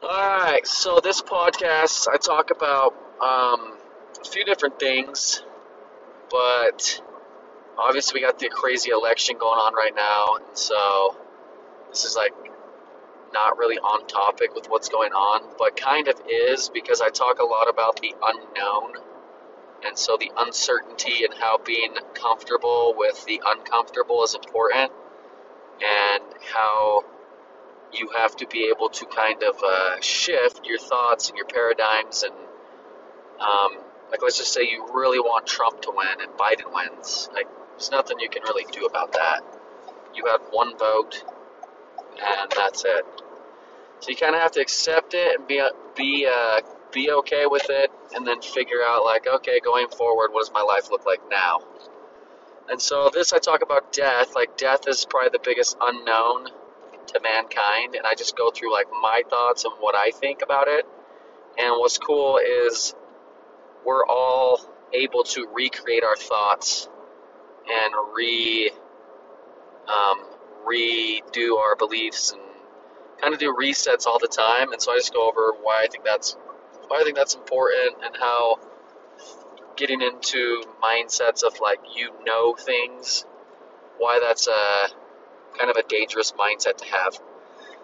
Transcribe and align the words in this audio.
All 0.00 0.08
right, 0.10 0.64
so 0.64 1.00
this 1.02 1.20
podcast, 1.22 2.06
I 2.06 2.18
talk 2.18 2.52
about 2.52 2.94
um, 3.20 3.76
a 4.20 4.24
few 4.30 4.44
different 4.44 4.78
things, 4.78 5.42
but 6.30 7.02
obviously 7.76 8.20
we 8.20 8.24
got 8.24 8.38
the 8.38 8.48
crazy 8.48 8.92
election 8.92 9.38
going 9.40 9.58
on 9.58 9.74
right 9.74 9.92
now, 9.96 10.36
and 10.36 10.56
so 10.56 11.16
this 11.90 12.04
is 12.04 12.14
like 12.14 12.32
not 13.32 13.58
really 13.58 13.78
on 13.78 14.06
topic 14.06 14.54
with 14.54 14.66
what's 14.68 14.88
going 14.88 15.10
on, 15.10 15.42
but 15.58 15.76
kind 15.76 16.06
of 16.06 16.14
is 16.30 16.68
because 16.68 17.00
I 17.00 17.08
talk 17.08 17.40
a 17.40 17.44
lot 17.44 17.68
about 17.68 18.00
the 18.00 18.14
unknown, 18.22 19.02
and 19.84 19.98
so 19.98 20.16
the 20.16 20.30
uncertainty 20.38 21.24
and 21.24 21.34
how 21.34 21.58
being 21.58 21.96
comfortable 22.14 22.94
with 22.96 23.24
the 23.24 23.42
uncomfortable 23.44 24.22
is 24.22 24.36
important, 24.36 24.92
and 25.82 26.22
how 26.54 27.02
you 27.92 28.10
have 28.16 28.36
to 28.36 28.46
be 28.46 28.70
able 28.74 28.88
to 28.88 29.06
kind 29.06 29.42
of 29.42 29.62
uh, 29.62 30.00
shift 30.00 30.66
your 30.66 30.78
thoughts 30.78 31.28
and 31.28 31.36
your 31.36 31.46
paradigms 31.46 32.22
and 32.22 32.34
um, 33.40 33.78
like 34.10 34.22
let's 34.22 34.38
just 34.38 34.52
say 34.52 34.62
you 34.62 34.86
really 34.92 35.20
want 35.20 35.46
Trump 35.46 35.80
to 35.82 35.92
win 35.94 36.20
and 36.20 36.32
Biden 36.32 36.72
wins. 36.72 37.28
Like 37.32 37.46
there's 37.70 37.90
nothing 37.90 38.18
you 38.20 38.28
can 38.28 38.42
really 38.42 38.64
do 38.72 38.86
about 38.86 39.12
that. 39.12 39.40
You 40.14 40.26
have 40.26 40.40
one 40.50 40.76
vote 40.78 41.24
and 42.20 42.52
that's 42.56 42.84
it. 42.84 43.04
So 44.00 44.10
you 44.10 44.16
kind 44.16 44.34
of 44.34 44.40
have 44.40 44.52
to 44.52 44.60
accept 44.60 45.14
it 45.14 45.38
and 45.38 45.46
be 45.46 45.62
be 45.96 46.28
uh, 46.30 46.60
be 46.92 47.10
okay 47.10 47.46
with 47.46 47.66
it 47.68 47.90
and 48.14 48.26
then 48.26 48.40
figure 48.40 48.82
out 48.84 49.04
like 49.04 49.26
okay 49.26 49.60
going 49.60 49.88
forward 49.88 50.32
what 50.32 50.40
does 50.40 50.52
my 50.52 50.62
life 50.62 50.90
look 50.90 51.06
like 51.06 51.20
now? 51.30 51.60
And 52.70 52.80
so 52.80 53.10
this 53.12 53.32
I 53.32 53.38
talk 53.38 53.62
about 53.62 53.92
death. 53.92 54.34
Like 54.34 54.56
death 54.56 54.88
is 54.88 55.06
probably 55.08 55.30
the 55.30 55.40
biggest 55.42 55.76
unknown 55.80 56.48
to 57.08 57.20
mankind, 57.20 57.94
and 57.94 58.06
I 58.06 58.14
just 58.14 58.36
go 58.36 58.50
through 58.50 58.72
like 58.72 58.86
my 58.90 59.22
thoughts 59.28 59.64
and 59.64 59.74
what 59.80 59.94
I 59.94 60.10
think 60.10 60.42
about 60.42 60.68
it. 60.68 60.86
And 61.58 61.74
what's 61.78 61.98
cool 61.98 62.38
is 62.38 62.94
we're 63.84 64.06
all 64.06 64.60
able 64.92 65.24
to 65.24 65.48
recreate 65.54 66.04
our 66.04 66.16
thoughts 66.16 66.88
and 67.70 67.94
re 68.14 68.70
um, 69.88 70.24
redo 70.66 71.58
our 71.58 71.76
beliefs 71.76 72.32
and 72.32 72.42
kind 73.20 73.34
of 73.34 73.40
do 73.40 73.54
resets 73.58 74.06
all 74.06 74.18
the 74.18 74.28
time. 74.28 74.72
And 74.72 74.80
so 74.80 74.92
I 74.92 74.96
just 74.96 75.12
go 75.12 75.28
over 75.28 75.52
why 75.62 75.82
I 75.84 75.88
think 75.88 76.04
that's 76.04 76.36
why 76.88 77.00
I 77.00 77.04
think 77.04 77.16
that's 77.16 77.34
important 77.34 77.96
and 78.04 78.16
how 78.16 78.58
getting 79.76 80.00
into 80.00 80.62
mindsets 80.82 81.42
of 81.42 81.60
like 81.60 81.80
you 81.96 82.10
know 82.24 82.54
things, 82.54 83.24
why 83.98 84.20
that's 84.20 84.46
a 84.48 84.88
kind 85.58 85.70
of 85.70 85.76
a 85.76 85.82
dangerous 85.82 86.32
mindset 86.32 86.76
to 86.78 86.84
have. 86.86 87.18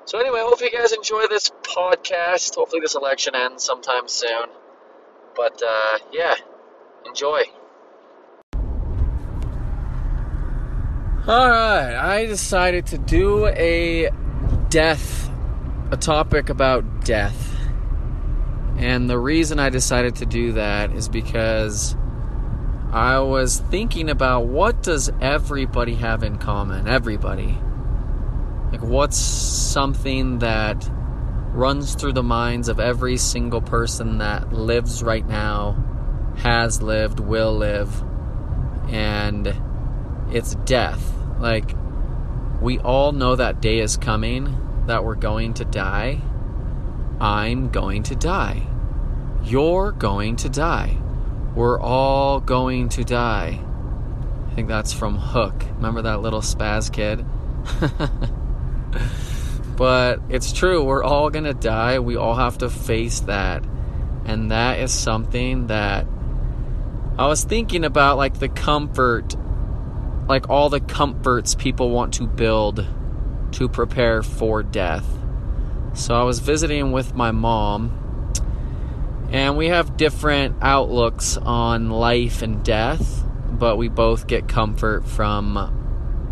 So 0.07 0.19
anyway, 0.19 0.41
hope 0.41 0.61
you 0.61 0.71
guys 0.71 0.93
enjoy 0.93 1.27
this 1.29 1.51
podcast. 1.63 2.55
Hopefully 2.55 2.81
this 2.81 2.95
election 2.95 3.35
ends 3.35 3.65
sometime 3.65 4.07
soon. 4.07 4.49
But 5.35 5.63
uh, 5.67 5.99
yeah, 6.13 6.35
enjoy. 7.07 7.43
All 11.27 11.49
right, 11.49 11.95
I 11.95 12.27
decided 12.27 12.85
to 12.89 12.99
do 12.99 13.47
a 13.47 14.11
death, 14.69 15.31
a 15.91 15.97
topic 15.97 16.51
about 16.51 17.07
death. 17.07 17.57
And 18.77 19.09
the 19.09 19.19
reason 19.19 19.59
I 19.59 19.71
decided 19.71 20.17
to 20.17 20.27
do 20.27 20.53
that 20.53 20.93
is 20.93 21.09
because 21.09 21.97
I 22.95 23.19
was 23.19 23.59
thinking 23.59 24.09
about 24.09 24.47
what 24.47 24.81
does 24.81 25.11
everybody 25.21 25.97
have 25.97 26.23
in 26.23 26.39
common? 26.39 26.87
Everybody. 26.87 27.59
Like 28.71 28.83
what's 28.83 29.17
something 29.19 30.39
that 30.39 30.89
runs 31.53 31.97
through 31.97 32.13
the 32.13 32.23
minds 32.23 32.69
of 32.69 32.79
every 32.79 33.17
single 33.17 33.61
person 33.61 34.19
that 34.19 34.53
lives 34.53 35.03
right 35.03 35.27
now, 35.27 36.33
has 36.37 36.83
lived, 36.83 37.19
will 37.19 37.57
live, 37.57 38.01
and 38.89 39.53
it's 40.31 40.55
death. 40.55 41.15
Like 41.41 41.75
we 42.61 42.79
all 42.79 43.11
know 43.11 43.35
that 43.35 43.61
day 43.61 43.81
is 43.81 43.97
coming 43.97 44.85
that 44.87 45.05
we're 45.05 45.17
going 45.17 45.55
to 45.55 45.65
die. 45.65 46.21
I'm 47.21 47.71
going 47.71 48.05
to 48.05 48.15
die. 48.15 48.69
You're 49.43 49.91
going 49.91 50.37
to 50.37 50.49
die. 50.49 51.01
We're 51.55 51.81
all 51.81 52.41
going 52.41 52.89
to 52.91 53.05
die. 53.05 53.61
I 54.51 54.55
think 54.55 54.69
that's 54.69 54.93
from 54.93 55.17
Hook. 55.17 55.65
Remember 55.77 56.03
that 56.03 56.21
little 56.21 56.41
spaz 56.41 56.93
kid? 56.93 57.25
but 59.77 60.21
it's 60.29 60.53
true. 60.53 60.83
We're 60.83 61.05
all 61.05 61.31
going 61.31 61.45
to 61.45 61.55
die. 61.55 62.01
We 62.01 62.17
all 62.17 62.35
have 62.35 62.59
to 62.59 62.71
face 62.71 63.21
that. 63.21 63.65
And 64.25 64.51
that 64.51 64.81
is 64.81 64.93
something 64.93 65.69
that 65.69 66.07
I 67.19 67.27
was 67.29 67.45
thinking 67.45 67.85
about 67.85 68.17
like 68.17 68.41
the 68.41 68.49
comfort, 68.49 69.37
like 70.29 70.51
all 70.51 70.69
the 70.69 70.81
comforts 70.81 71.55
people 71.55 71.91
want 71.91 72.15
to 72.15 72.27
build 72.27 72.85
to 73.53 73.69
prepare 73.69 74.23
for 74.23 74.65
death. 74.65 75.07
So 75.93 76.17
I 76.17 76.25
was 76.25 76.41
visiting 76.41 76.91
with 76.91 77.15
my 77.15 77.31
mom 77.31 78.04
and 79.35 79.57
we 79.57 79.67
have 79.67 79.97
different 79.97 80.55
outlooks 80.63 81.37
on 81.37 81.91
life 81.91 82.43
and 82.43 82.65
death, 82.65 83.25
but 83.51 83.77
we 83.77 83.89
both 83.89 84.29
get 84.29 84.47
comfort 84.47 85.05
from 85.05 85.57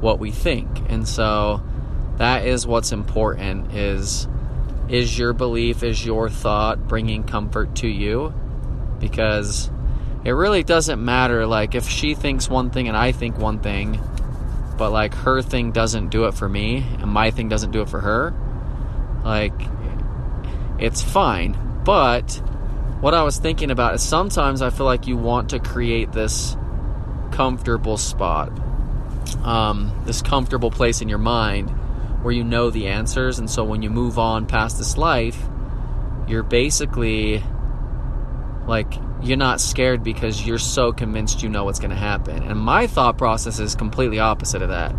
what 0.00 0.20
we 0.20 0.30
think. 0.30 0.68
And 0.88 1.08
so 1.08 1.60
that 2.18 2.46
is 2.46 2.64
what's 2.64 2.92
important 2.92 3.74
is 3.74 4.28
is 4.88 5.18
your 5.18 5.32
belief 5.32 5.82
is 5.82 6.06
your 6.06 6.28
thought 6.28 6.86
bringing 6.86 7.24
comfort 7.24 7.74
to 7.76 7.88
you 7.88 8.32
because 9.00 9.68
it 10.24 10.30
really 10.30 10.62
doesn't 10.62 11.04
matter 11.04 11.44
like 11.44 11.74
if 11.74 11.88
she 11.88 12.14
thinks 12.14 12.48
one 12.48 12.70
thing 12.70 12.86
and 12.86 12.96
I 12.96 13.10
think 13.10 13.36
one 13.36 13.58
thing 13.58 14.00
but 14.76 14.90
like 14.90 15.14
her 15.14 15.40
thing 15.42 15.72
doesn't 15.72 16.10
do 16.10 16.26
it 16.26 16.34
for 16.34 16.48
me 16.48 16.86
and 17.00 17.10
my 17.10 17.30
thing 17.30 17.48
doesn't 17.48 17.70
do 17.70 17.80
it 17.80 17.88
for 17.88 18.00
her 18.00 18.34
like 19.24 19.54
it's 20.78 21.00
fine 21.00 21.56
but 21.84 22.42
what 23.02 23.14
I 23.14 23.24
was 23.24 23.36
thinking 23.36 23.72
about 23.72 23.96
is 23.96 24.02
sometimes 24.02 24.62
I 24.62 24.70
feel 24.70 24.86
like 24.86 25.08
you 25.08 25.16
want 25.16 25.50
to 25.50 25.58
create 25.58 26.12
this 26.12 26.56
comfortable 27.32 27.96
spot, 27.96 28.52
um, 29.42 30.04
this 30.06 30.22
comfortable 30.22 30.70
place 30.70 31.02
in 31.02 31.08
your 31.08 31.18
mind 31.18 31.70
where 32.22 32.32
you 32.32 32.44
know 32.44 32.70
the 32.70 32.86
answers. 32.86 33.40
And 33.40 33.50
so 33.50 33.64
when 33.64 33.82
you 33.82 33.90
move 33.90 34.20
on 34.20 34.46
past 34.46 34.78
this 34.78 34.96
life, 34.96 35.36
you're 36.28 36.44
basically 36.44 37.42
like, 38.68 38.94
you're 39.20 39.36
not 39.36 39.60
scared 39.60 40.04
because 40.04 40.46
you're 40.46 40.58
so 40.58 40.92
convinced 40.92 41.42
you 41.42 41.48
know 41.48 41.64
what's 41.64 41.80
going 41.80 41.90
to 41.90 41.96
happen. 41.96 42.44
And 42.44 42.56
my 42.56 42.86
thought 42.86 43.18
process 43.18 43.58
is 43.58 43.74
completely 43.74 44.20
opposite 44.20 44.62
of 44.62 44.68
that. 44.68 44.94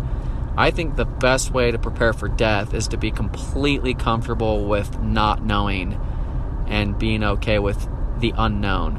I 0.58 0.70
think 0.72 0.96
the 0.96 1.06
best 1.06 1.52
way 1.52 1.70
to 1.70 1.78
prepare 1.78 2.12
for 2.12 2.28
death 2.28 2.74
is 2.74 2.86
to 2.88 2.98
be 2.98 3.10
completely 3.10 3.94
comfortable 3.94 4.66
with 4.66 5.00
not 5.00 5.42
knowing 5.42 5.98
and 6.66 6.98
being 6.98 7.24
okay 7.24 7.58
with 7.58 7.88
the 8.24 8.34
unknown. 8.38 8.96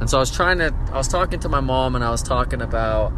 And 0.00 0.08
so 0.08 0.16
I 0.16 0.20
was 0.20 0.30
trying 0.30 0.58
to, 0.58 0.74
I 0.90 0.96
was 0.96 1.08
talking 1.08 1.40
to 1.40 1.48
my 1.48 1.60
mom 1.60 1.94
and 1.94 2.02
I 2.02 2.10
was 2.10 2.22
talking 2.22 2.62
about 2.62 3.12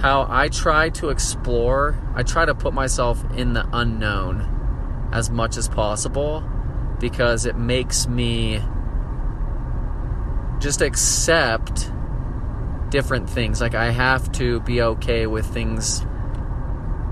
how 0.00 0.26
I 0.28 0.48
try 0.48 0.88
to 0.90 1.10
explore, 1.10 1.98
I 2.14 2.22
try 2.22 2.46
to 2.46 2.54
put 2.54 2.72
myself 2.72 3.22
in 3.36 3.52
the 3.52 3.68
unknown 3.72 5.10
as 5.12 5.28
much 5.28 5.56
as 5.56 5.68
possible 5.68 6.42
because 6.98 7.44
it 7.44 7.56
makes 7.56 8.08
me 8.08 8.62
just 10.58 10.80
accept 10.80 11.92
different 12.88 13.28
things. 13.28 13.60
Like 13.60 13.74
I 13.74 13.90
have 13.90 14.32
to 14.32 14.60
be 14.60 14.80
okay 14.80 15.26
with 15.26 15.46
things 15.46 16.04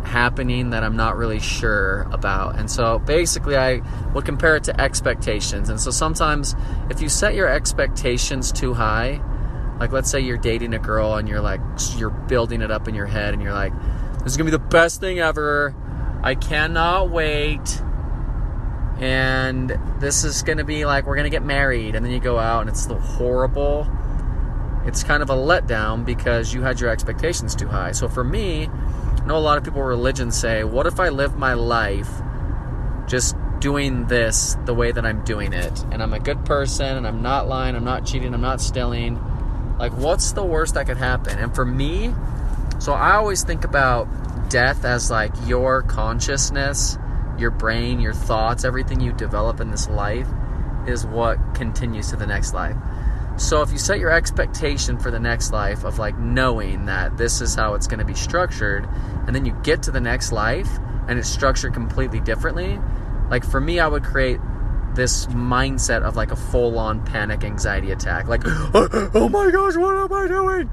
happening 0.07 0.71
that 0.71 0.83
I'm 0.83 0.97
not 0.97 1.17
really 1.17 1.41
sure 1.41 2.03
about. 2.13 2.59
And 2.59 2.71
so 2.71 2.99
basically, 3.01 3.57
I 3.57 3.83
would 4.15 4.25
compare 4.25 4.57
it 4.57 4.65
to 4.65 4.81
expectations. 4.81 5.69
And 5.69 5.81
so 5.81 5.91
sometimes 5.91 6.55
if 6.91 7.01
you 7.01 7.09
set 7.09 7.35
your 7.35 7.49
expectations 7.49 8.53
too 8.53 8.73
high, 8.73 9.21
like 9.79 9.93
let's 9.93 10.11
say 10.11 10.21
you're 10.21 10.39
dating 10.39 10.75
a 10.75 10.79
girl 10.79 11.17
and 11.17 11.29
you're 11.29 11.41
like, 11.41 11.61
you're 11.97 12.11
building 12.11 12.63
it 12.63 12.71
up 12.71 12.89
in 12.89 12.95
your 12.95 13.07
head 13.07 13.35
and 13.35 13.43
you're 13.43 13.53
like, 13.53 13.73
this 14.23 14.33
is 14.33 14.37
gonna 14.37 14.51
be 14.51 14.57
the 14.57 14.59
best 14.59 15.01
thing 15.01 15.19
ever. 15.19 15.75
I 16.23 16.35
cannot 16.35 17.11
wait. 17.11 17.83
And 18.99 19.79
this 20.01 20.25
is 20.25 20.43
gonna 20.43 20.65
be 20.65 20.87
like, 20.87 21.07
we're 21.07 21.17
gonna 21.17 21.31
get 21.31 21.45
married. 21.45 21.95
And 21.95 22.05
then 22.05 22.13
you 22.13 22.21
go 22.21 22.39
out 22.39 22.61
and 22.63 22.71
it's 22.71 22.87
the 22.87 22.95
horrible. 22.95 23.87
It's 24.87 25.03
kind 25.03 25.23
of 25.23 25.31
a 25.31 25.35
letdown 25.35 26.05
because 26.05 26.55
you 26.55 26.63
had 26.63 26.81
your 26.81 26.91
expectations 26.91 27.55
too 27.55 27.69
high. 27.69 27.93
So 27.93 28.09
for 28.09 28.25
me, 28.25 28.71
know 29.27 29.37
a 29.37 29.39
lot 29.39 29.59
of 29.59 29.65
people 29.65 29.83
religion 29.83 30.31
say, 30.31 30.65
what 30.65 30.87
if 30.87 31.01
I 31.01 31.09
live 31.09 31.37
my 31.37 31.55
life 31.55 32.11
just 33.07 33.37
doing 33.59 34.07
this 34.07 34.57
the 34.65 34.75
way 34.75 34.93
that 34.93 35.05
I'm 35.05 35.25
doing 35.25 35.53
it? 35.53 35.85
And 35.91 36.03
I'm 36.03 36.13
a 36.13 36.21
good 36.21 36.45
person 36.45 36.97
and 36.97 37.07
I'm 37.07 37.23
not 37.23 37.49
lying, 37.49 37.75
I'm 37.75 37.85
not 37.85 38.07
cheating, 38.07 38.33
I'm 38.35 38.41
not 38.41 38.61
stealing. 38.61 39.21
Like, 39.79 39.93
what's 39.93 40.33
the 40.33 40.45
worst 40.45 40.75
that 40.75 40.87
could 40.87 40.97
happen? 40.97 41.39
And 41.39 41.55
for 41.55 41.65
me, 41.65 42.15
so 42.79 42.93
I 42.93 43.15
always 43.15 43.45
think 43.45 43.65
about 43.65 44.09
death 44.49 44.85
as 44.85 45.11
like 45.11 45.33
your 45.47 45.83
consciousness 45.83 46.99
your 47.39 47.51
brain, 47.51 48.01
your 48.01 48.13
thoughts, 48.13 48.65
everything 48.65 49.01
you 49.01 49.13
develop 49.13 49.61
in 49.61 49.71
this 49.71 49.89
life 49.89 50.29
is 50.87 51.07
what 51.07 51.39
continues 51.55 52.11
to 52.11 52.17
the 52.17 52.27
next 52.27 52.55
life. 52.55 52.77
So 53.37 53.61
if 53.61 53.71
you 53.71 53.79
set 53.79 53.99
your 53.99 54.11
expectation 54.11 54.99
for 54.99 55.11
the 55.11 55.21
next 55.21 55.53
life 55.53 55.85
of 55.85 55.99
like 55.99 56.19
knowing 56.19 56.87
that 56.87 57.19
this 57.19 57.41
is 57.41 57.55
how 57.55 57.75
it's 57.75 57.87
going 57.87 57.99
to 57.99 58.05
be 58.05 58.15
structured, 58.15 58.89
and 59.27 59.35
then 59.35 59.45
you 59.45 59.53
get 59.63 59.83
to 59.85 59.91
the 59.91 60.01
next 60.01 60.33
life 60.33 60.69
and 61.09 61.19
it's 61.19 61.29
structured 61.29 61.75
completely 61.75 62.21
differently, 62.21 62.79
like 63.31 63.45
for 63.45 63.61
me, 63.61 63.79
I 63.79 63.89
would 63.89 64.05
create 64.05 64.41
this 64.95 65.27
mindset 65.27 66.03
of 66.03 66.17
like 66.17 66.31
a 66.31 66.37
full 66.37 66.79
on 66.79 67.05
panic 67.05 67.45
anxiety 67.45 67.91
attack. 67.91 68.27
Like, 68.27 68.43
oh 68.47 69.29
my 69.31 69.51
gosh, 69.51 69.77
what 69.77 69.97
am 69.97 70.13
I 70.13 70.27
doing? 70.27 70.69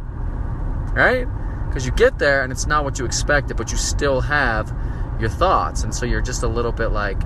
Right? 0.93 1.27
Because 1.67 1.85
you 1.85 1.91
get 1.91 2.17
there 2.17 2.43
and 2.43 2.51
it's 2.51 2.65
not 2.65 2.85
what 2.85 2.97
you 2.97 3.05
expected, 3.05 3.57
but 3.57 3.71
you 3.71 3.77
still 3.77 4.21
have 4.21 4.73
your 5.19 5.29
thoughts. 5.29 5.83
And 5.83 5.93
so 5.93 6.05
you're 6.05 6.21
just 6.21 6.43
a 6.43 6.47
little 6.47 6.71
bit 6.71 6.89
like 6.89 7.21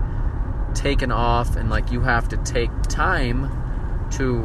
taken 0.74 1.12
off 1.12 1.56
and 1.56 1.70
like 1.70 1.92
you 1.92 2.02
have 2.02 2.28
to 2.30 2.38
take 2.38 2.72
time 2.84 3.52
to 4.12 4.40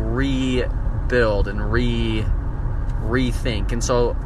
rebuild 1.12 1.48
and 1.48 1.72
re 1.72 2.24
rethink. 3.02 3.72
And 3.72 3.84
so 3.84 4.16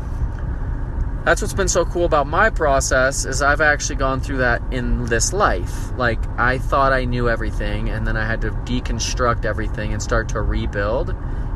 that's 1.25 1.43
what's 1.43 1.55
been 1.55 1.69
so 1.69 1.85
cool 1.85 2.05
about 2.05 2.29
my 2.29 2.51
process 2.51 3.25
is 3.25 3.43
I've 3.43 3.61
actually 3.61 3.97
gone 3.97 4.21
through 4.21 4.39
that 4.39 4.63
in 4.73 5.07
this 5.07 5.33
life. 5.33 5.91
Like 5.97 6.21
I 6.39 6.59
thought 6.59 6.93
I 6.93 7.05
knew 7.05 7.29
everything 7.29 7.89
and 7.91 8.07
then 8.07 8.17
I 8.17 8.25
had 8.25 8.43
to 8.43 8.51
deconstruct 8.51 9.45
everything 9.45 9.93
and 9.93 10.01
start 10.01 10.29
to 10.31 10.41
rebuild. 10.41 11.15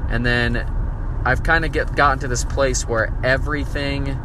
And 0.08 0.26
then 0.26 0.56
I've 1.24 1.44
kind 1.44 1.64
of 1.64 1.70
get 1.70 1.94
gotten 1.94 2.18
to 2.20 2.28
this 2.28 2.44
place 2.44 2.88
where 2.88 3.14
everything 3.22 4.18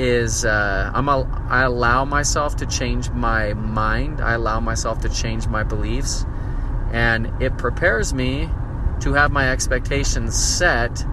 is 0.00 0.44
uh, 0.44 0.90
I'm 0.92 1.08
a, 1.08 1.46
I 1.48 1.62
allow 1.62 2.04
myself 2.04 2.56
to 2.56 2.66
change 2.66 3.10
my 3.10 3.54
mind. 3.54 4.20
I 4.20 4.32
allow 4.32 4.58
myself 4.58 5.00
to 5.02 5.08
change 5.08 5.46
my 5.46 5.62
beliefs, 5.62 6.26
and 6.90 7.30
it 7.40 7.56
prepares 7.58 8.12
me 8.12 8.50
to 9.04 9.12
have 9.12 9.30
my 9.30 9.50
expectations 9.50 10.34
set 10.34 11.04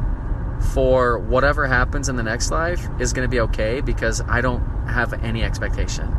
for 0.73 1.19
whatever 1.19 1.67
happens 1.67 2.07
in 2.07 2.15
the 2.15 2.23
next 2.23 2.49
life 2.49 2.87
is 3.01 3.11
going 3.11 3.25
to 3.25 3.29
be 3.29 3.41
okay 3.41 3.81
because 3.81 4.21
I 4.29 4.39
don't 4.39 4.61
have 4.87 5.11
any 5.21 5.43
expectation. 5.43 6.09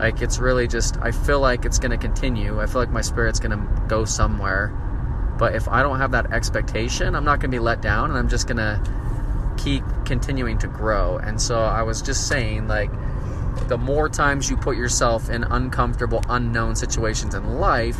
Like 0.00 0.20
it's 0.20 0.40
really 0.40 0.66
just 0.66 0.96
I 0.96 1.12
feel 1.12 1.38
like 1.38 1.64
it's 1.64 1.78
going 1.78 1.92
to 1.92 1.96
continue. 1.96 2.60
I 2.60 2.66
feel 2.66 2.80
like 2.80 2.90
my 2.90 3.00
spirit's 3.00 3.38
going 3.38 3.52
to 3.52 3.82
go 3.86 4.04
somewhere. 4.04 4.68
But 5.38 5.54
if 5.54 5.68
I 5.68 5.84
don't 5.84 5.98
have 5.98 6.10
that 6.10 6.32
expectation, 6.32 7.14
I'm 7.14 7.24
not 7.24 7.38
going 7.38 7.52
to 7.52 7.54
be 7.54 7.60
let 7.60 7.80
down 7.80 8.10
and 8.10 8.18
I'm 8.18 8.28
just 8.28 8.48
going 8.48 8.56
to 8.56 9.54
keep 9.58 9.84
continuing 10.04 10.58
to 10.58 10.66
grow. 10.66 11.18
And 11.18 11.40
so 11.40 11.60
I 11.60 11.82
was 11.82 12.02
just 12.02 12.26
saying 12.26 12.66
like 12.66 12.90
the 13.68 13.78
more 13.78 14.08
times 14.08 14.50
you 14.50 14.56
put 14.56 14.76
yourself 14.76 15.30
in 15.30 15.44
uncomfortable 15.44 16.22
unknown 16.28 16.74
situations 16.74 17.36
in 17.36 17.60
life, 17.60 17.98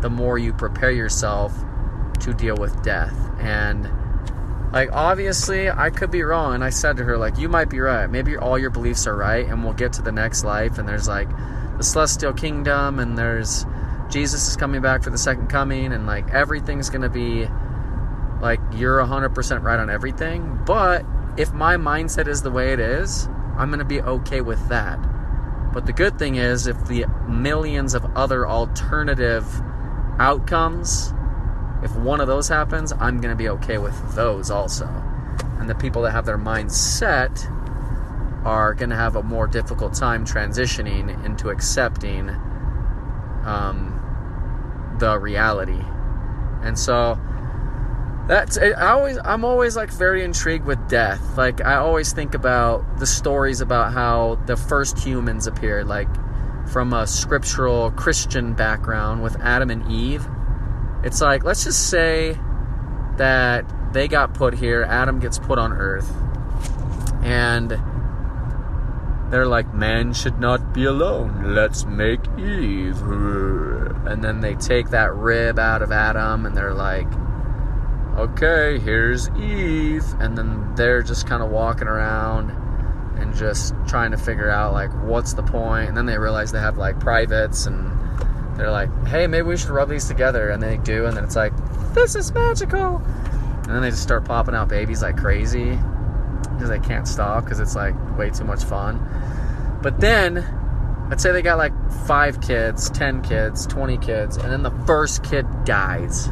the 0.00 0.10
more 0.10 0.38
you 0.38 0.52
prepare 0.52 0.92
yourself 0.92 1.52
to 2.20 2.34
deal 2.34 2.56
with 2.56 2.82
death. 2.82 3.16
And 3.38 3.88
like 4.72 4.90
obviously 4.92 5.70
I 5.70 5.90
could 5.90 6.10
be 6.10 6.22
wrong 6.22 6.54
and 6.54 6.64
I 6.64 6.70
said 6.70 6.96
to 6.96 7.04
her 7.04 7.16
like 7.16 7.38
you 7.38 7.48
might 7.48 7.70
be 7.70 7.80
right. 7.80 8.08
Maybe 8.08 8.36
all 8.36 8.58
your 8.58 8.70
beliefs 8.70 9.06
are 9.06 9.16
right 9.16 9.46
and 9.46 9.62
we'll 9.62 9.72
get 9.72 9.92
to 9.94 10.02
the 10.02 10.12
next 10.12 10.44
life 10.44 10.78
and 10.78 10.88
there's 10.88 11.06
like 11.06 11.28
the 11.76 11.84
celestial 11.84 12.32
kingdom 12.32 12.98
and 12.98 13.16
there's 13.16 13.66
Jesus 14.10 14.48
is 14.48 14.56
coming 14.56 14.80
back 14.80 15.02
for 15.02 15.10
the 15.10 15.18
second 15.18 15.48
coming 15.48 15.92
and 15.92 16.06
like 16.06 16.28
everything's 16.30 16.90
going 16.90 17.02
to 17.02 17.08
be 17.08 17.46
like 18.40 18.60
you're 18.72 18.98
100% 18.98 19.62
right 19.62 19.78
on 19.78 19.90
everything. 19.90 20.60
But 20.66 21.04
if 21.36 21.52
my 21.52 21.76
mindset 21.76 22.28
is 22.28 22.42
the 22.42 22.50
way 22.50 22.72
it 22.72 22.80
is, 22.80 23.28
I'm 23.56 23.68
going 23.68 23.78
to 23.78 23.84
be 23.84 24.00
okay 24.00 24.40
with 24.40 24.68
that. 24.68 24.98
But 25.72 25.86
the 25.86 25.92
good 25.92 26.18
thing 26.18 26.36
is 26.36 26.66
if 26.66 26.84
the 26.86 27.06
millions 27.28 27.94
of 27.94 28.04
other 28.16 28.46
alternative 28.46 29.44
outcomes 30.18 31.12
if 31.84 31.94
one 31.96 32.20
of 32.20 32.26
those 32.26 32.48
happens, 32.48 32.92
I'm 32.92 33.20
going 33.20 33.30
to 33.30 33.36
be 33.36 33.50
okay 33.50 33.76
with 33.76 34.14
those 34.14 34.50
also. 34.50 34.86
And 35.58 35.68
the 35.68 35.74
people 35.74 36.02
that 36.02 36.12
have 36.12 36.24
their 36.24 36.38
minds 36.38 36.74
set 36.74 37.46
are 38.44 38.74
going 38.74 38.90
to 38.90 38.96
have 38.96 39.16
a 39.16 39.22
more 39.22 39.46
difficult 39.46 39.94
time 39.94 40.24
transitioning 40.24 41.24
into 41.24 41.50
accepting 41.50 42.30
um, 43.44 44.96
the 44.98 45.18
reality. 45.18 45.82
And 46.62 46.78
so 46.78 47.18
that's 48.26 48.56
I 48.56 48.72
always 48.72 49.18
I'm 49.22 49.44
always 49.44 49.76
like 49.76 49.90
very 49.90 50.24
intrigued 50.24 50.64
with 50.64 50.88
death. 50.88 51.36
Like 51.36 51.62
I 51.62 51.76
always 51.76 52.14
think 52.14 52.34
about 52.34 52.98
the 52.98 53.06
stories 53.06 53.60
about 53.60 53.92
how 53.92 54.36
the 54.46 54.56
first 54.56 54.98
humans 54.98 55.46
appeared 55.46 55.86
like 55.86 56.08
from 56.66 56.94
a 56.94 57.06
scriptural 57.06 57.90
Christian 57.90 58.54
background 58.54 59.22
with 59.22 59.38
Adam 59.40 59.70
and 59.70 59.90
Eve 59.92 60.26
it's 61.04 61.20
like, 61.20 61.44
let's 61.44 61.64
just 61.64 61.90
say 61.90 62.38
that 63.18 63.64
they 63.92 64.08
got 64.08 64.34
put 64.34 64.54
here, 64.54 64.82
Adam 64.82 65.20
gets 65.20 65.38
put 65.38 65.58
on 65.58 65.72
Earth, 65.72 66.10
and 67.22 67.70
they're 69.30 69.46
like, 69.46 69.72
man 69.74 70.12
should 70.12 70.38
not 70.38 70.72
be 70.72 70.84
alone. 70.84 71.54
Let's 71.54 71.84
make 71.84 72.20
Eve. 72.38 73.00
And 73.02 74.22
then 74.22 74.40
they 74.40 74.54
take 74.54 74.90
that 74.90 75.14
rib 75.14 75.58
out 75.58 75.82
of 75.82 75.90
Adam 75.90 76.46
and 76.46 76.56
they're 76.56 76.74
like, 76.74 77.08
okay, 78.16 78.78
here's 78.78 79.28
Eve. 79.30 80.04
And 80.20 80.36
then 80.38 80.74
they're 80.76 81.02
just 81.02 81.26
kind 81.26 81.42
of 81.42 81.50
walking 81.50 81.88
around 81.88 82.50
and 83.18 83.34
just 83.34 83.74
trying 83.88 84.10
to 84.10 84.16
figure 84.16 84.50
out, 84.50 84.72
like, 84.72 84.90
what's 85.02 85.32
the 85.34 85.42
point? 85.42 85.88
And 85.88 85.96
then 85.96 86.06
they 86.06 86.18
realize 86.18 86.52
they 86.52 86.60
have 86.60 86.76
like 86.78 87.00
privates 87.00 87.66
and 87.66 87.90
they're 88.56 88.70
like, 88.70 88.90
hey, 89.06 89.26
maybe 89.26 89.48
we 89.48 89.56
should 89.56 89.70
rub 89.70 89.88
these 89.88 90.06
together. 90.06 90.50
And 90.50 90.62
they 90.62 90.76
do, 90.78 91.06
and 91.06 91.16
then 91.16 91.24
it's 91.24 91.36
like, 91.36 91.52
this 91.94 92.14
is 92.14 92.32
magical. 92.32 92.96
And 92.96 93.66
then 93.66 93.82
they 93.82 93.90
just 93.90 94.02
start 94.02 94.24
popping 94.24 94.54
out 94.54 94.68
babies 94.68 95.02
like 95.02 95.16
crazy 95.16 95.78
because 96.52 96.68
they 96.68 96.78
can't 96.78 97.08
stop 97.08 97.44
because 97.44 97.60
it's 97.60 97.74
like 97.74 97.94
way 98.18 98.30
too 98.30 98.44
much 98.44 98.64
fun. 98.64 99.00
But 99.82 100.00
then, 100.00 100.34
let's 101.10 101.22
say 101.22 101.32
they 101.32 101.42
got 101.42 101.58
like 101.58 101.72
five 102.06 102.40
kids, 102.40 102.90
10 102.90 103.22
kids, 103.22 103.66
20 103.66 103.98
kids, 103.98 104.36
and 104.36 104.50
then 104.52 104.62
the 104.62 104.70
first 104.86 105.24
kid 105.24 105.46
dies. 105.64 106.28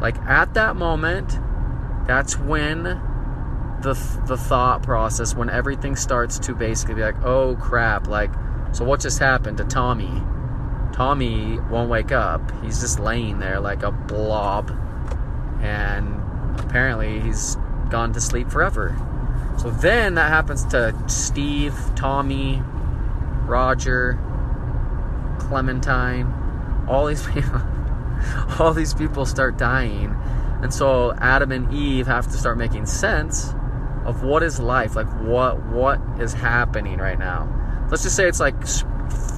Like 0.00 0.18
at 0.22 0.54
that 0.54 0.76
moment, 0.76 1.38
that's 2.06 2.38
when 2.38 2.84
the, 3.82 3.94
the 4.26 4.36
thought 4.36 4.82
process, 4.82 5.34
when 5.34 5.50
everything 5.50 5.96
starts 5.96 6.38
to 6.40 6.54
basically 6.54 6.94
be 6.94 7.02
like, 7.02 7.20
oh 7.24 7.56
crap, 7.56 8.06
like, 8.06 8.30
so 8.72 8.84
what 8.84 9.00
just 9.00 9.18
happened 9.18 9.58
to 9.58 9.64
Tommy? 9.64 10.22
Tommy 10.96 11.60
won't 11.70 11.90
wake 11.90 12.10
up. 12.10 12.40
He's 12.62 12.80
just 12.80 12.98
laying 12.98 13.38
there 13.38 13.60
like 13.60 13.82
a 13.82 13.92
blob. 13.92 14.70
And 15.60 16.58
apparently 16.58 17.20
he's 17.20 17.56
gone 17.90 18.14
to 18.14 18.20
sleep 18.20 18.50
forever. 18.50 18.96
So 19.58 19.70
then 19.70 20.14
that 20.14 20.30
happens 20.30 20.64
to 20.66 20.94
Steve, 21.06 21.74
Tommy, 21.96 22.62
Roger, 23.44 24.18
Clementine, 25.38 26.32
all 26.88 27.04
these 27.04 27.26
people 27.32 27.60
all 28.58 28.72
these 28.72 28.94
people 28.94 29.26
start 29.26 29.58
dying. 29.58 30.16
And 30.62 30.72
so 30.72 31.12
Adam 31.18 31.52
and 31.52 31.70
Eve 31.74 32.06
have 32.06 32.26
to 32.28 32.38
start 32.38 32.56
making 32.56 32.86
sense 32.86 33.52
of 34.06 34.22
what 34.22 34.42
is 34.42 34.58
life, 34.58 34.96
like 34.96 35.08
what 35.20 35.62
what 35.66 36.00
is 36.18 36.32
happening 36.32 36.98
right 36.98 37.18
now. 37.18 37.52
Let's 37.90 38.02
just 38.02 38.16
say 38.16 38.26
it's 38.26 38.40
like 38.40 38.54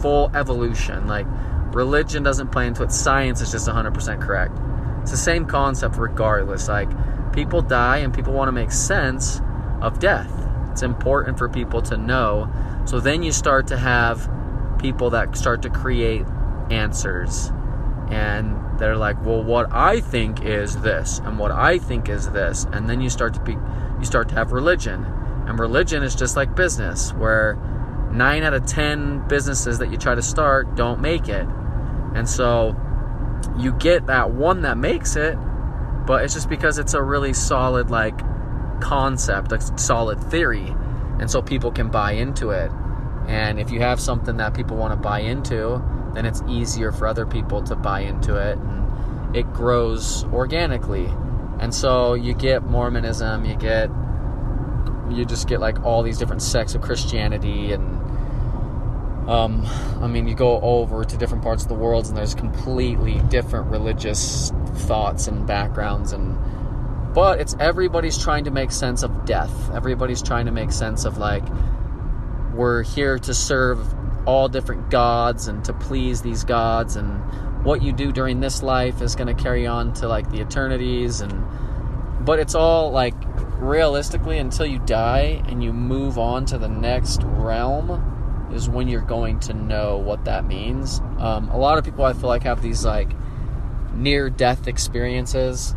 full 0.00 0.30
evolution, 0.34 1.06
like 1.06 1.26
religion 1.74 2.22
doesn't 2.22 2.50
play 2.50 2.66
into 2.66 2.82
it, 2.82 2.92
science 2.92 3.40
is 3.40 3.50
just 3.50 3.68
100% 3.68 4.20
correct. 4.20 4.58
It's 5.02 5.10
the 5.10 5.16
same 5.16 5.46
concept 5.46 5.96
regardless. 5.96 6.68
Like, 6.68 6.88
people 7.32 7.62
die 7.62 7.98
and 7.98 8.12
people 8.12 8.32
want 8.32 8.48
to 8.48 8.52
make 8.52 8.72
sense 8.72 9.40
of 9.80 9.98
death. 9.98 10.32
It's 10.72 10.82
important 10.82 11.38
for 11.38 11.48
people 11.48 11.82
to 11.82 11.96
know. 11.96 12.50
So 12.84 13.00
then 13.00 13.22
you 13.22 13.32
start 13.32 13.68
to 13.68 13.76
have 13.76 14.28
people 14.78 15.10
that 15.10 15.36
start 15.36 15.62
to 15.62 15.70
create 15.70 16.24
answers. 16.70 17.50
And 18.10 18.56
they're 18.78 18.96
like, 18.96 19.22
well, 19.24 19.42
what 19.42 19.72
I 19.72 20.00
think 20.00 20.42
is 20.42 20.80
this, 20.80 21.20
and 21.20 21.38
what 21.38 21.50
I 21.50 21.78
think 21.78 22.08
is 22.08 22.30
this. 22.30 22.66
And 22.72 22.88
then 22.88 23.00
you 23.00 23.10
start 23.10 23.34
to 23.34 23.40
be, 23.40 23.52
you 23.52 24.04
start 24.04 24.28
to 24.30 24.34
have 24.34 24.52
religion. 24.52 25.04
And 25.46 25.58
religion 25.58 26.02
is 26.02 26.14
just 26.14 26.36
like 26.36 26.54
business, 26.54 27.12
where 27.12 27.58
nine 28.12 28.42
out 28.42 28.54
of 28.54 28.66
ten 28.66 29.26
businesses 29.28 29.78
that 29.78 29.90
you 29.90 29.96
try 29.96 30.14
to 30.14 30.22
start 30.22 30.74
don't 30.74 31.00
make 31.00 31.28
it. 31.28 31.46
And 32.14 32.28
so 32.28 32.76
you 33.58 33.72
get 33.72 34.06
that 34.06 34.30
one 34.30 34.62
that 34.62 34.78
makes 34.78 35.16
it, 35.16 35.36
but 36.06 36.24
it's 36.24 36.34
just 36.34 36.48
because 36.48 36.78
it's 36.78 36.94
a 36.94 37.02
really 37.02 37.32
solid 37.32 37.90
like 37.90 38.18
concept, 38.80 39.52
a 39.52 39.60
solid 39.78 40.22
theory. 40.30 40.74
And 41.20 41.30
so 41.30 41.42
people 41.42 41.72
can 41.72 41.90
buy 41.90 42.12
into 42.12 42.50
it. 42.50 42.70
And 43.26 43.60
if 43.60 43.70
you 43.70 43.80
have 43.80 44.00
something 44.00 44.38
that 44.38 44.54
people 44.54 44.76
want 44.76 44.92
to 44.92 44.96
buy 44.96 45.20
into, 45.20 45.82
then 46.14 46.24
it's 46.24 46.42
easier 46.48 46.92
for 46.92 47.06
other 47.06 47.26
people 47.26 47.62
to 47.64 47.76
buy 47.76 48.00
into 48.00 48.36
it 48.36 48.56
and 48.58 49.36
it 49.36 49.52
grows 49.52 50.24
organically. 50.24 51.06
And 51.60 51.74
so 51.74 52.14
you 52.14 52.34
get 52.34 52.62
Mormonism, 52.62 53.44
you 53.44 53.56
get 53.56 53.90
you 55.10 55.24
just 55.24 55.48
get 55.48 55.60
like 55.60 55.82
all 55.84 56.02
these 56.02 56.18
different 56.18 56.42
sects 56.42 56.74
of 56.74 56.82
Christianity 56.82 57.72
and 57.72 57.97
Um, 59.28 59.66
I 60.00 60.06
mean, 60.06 60.26
you 60.26 60.34
go 60.34 60.58
over 60.60 61.04
to 61.04 61.16
different 61.18 61.44
parts 61.44 61.62
of 61.62 61.68
the 61.68 61.74
world, 61.74 62.06
and 62.06 62.16
there's 62.16 62.34
completely 62.34 63.20
different 63.28 63.66
religious 63.66 64.50
thoughts 64.74 65.28
and 65.28 65.46
backgrounds, 65.46 66.12
and 66.12 66.38
but 67.14 67.38
it's 67.38 67.54
everybody's 67.60 68.16
trying 68.16 68.44
to 68.44 68.50
make 68.50 68.70
sense 68.70 69.02
of 69.02 69.26
death. 69.26 69.70
Everybody's 69.74 70.22
trying 70.22 70.46
to 70.46 70.52
make 70.52 70.72
sense 70.72 71.04
of 71.04 71.18
like 71.18 71.44
we're 72.54 72.82
here 72.82 73.18
to 73.18 73.34
serve 73.34 73.78
all 74.26 74.48
different 74.48 74.90
gods 74.90 75.46
and 75.46 75.62
to 75.66 75.74
please 75.74 76.22
these 76.22 76.42
gods, 76.44 76.96
and 76.96 77.22
what 77.64 77.82
you 77.82 77.92
do 77.92 78.12
during 78.12 78.40
this 78.40 78.62
life 78.62 79.02
is 79.02 79.14
going 79.14 79.34
to 79.34 79.42
carry 79.42 79.66
on 79.66 79.92
to 79.92 80.08
like 80.08 80.30
the 80.30 80.40
eternities, 80.40 81.20
and 81.20 81.44
but 82.24 82.38
it's 82.38 82.54
all 82.54 82.92
like 82.92 83.14
realistically 83.58 84.38
until 84.38 84.64
you 84.64 84.78
die 84.78 85.42
and 85.48 85.62
you 85.62 85.74
move 85.74 86.16
on 86.18 86.46
to 86.46 86.56
the 86.56 86.68
next 86.68 87.22
realm 87.24 88.07
is 88.52 88.68
when 88.68 88.88
you're 88.88 89.00
going 89.00 89.40
to 89.40 89.54
know 89.54 89.98
what 89.98 90.24
that 90.24 90.44
means. 90.46 91.00
Um, 91.18 91.48
a 91.50 91.58
lot 91.58 91.78
of 91.78 91.84
people 91.84 92.04
I 92.04 92.12
feel 92.12 92.28
like 92.28 92.42
have 92.42 92.62
these 92.62 92.84
like 92.84 93.10
near 93.94 94.30
death 94.30 94.68
experiences 94.68 95.74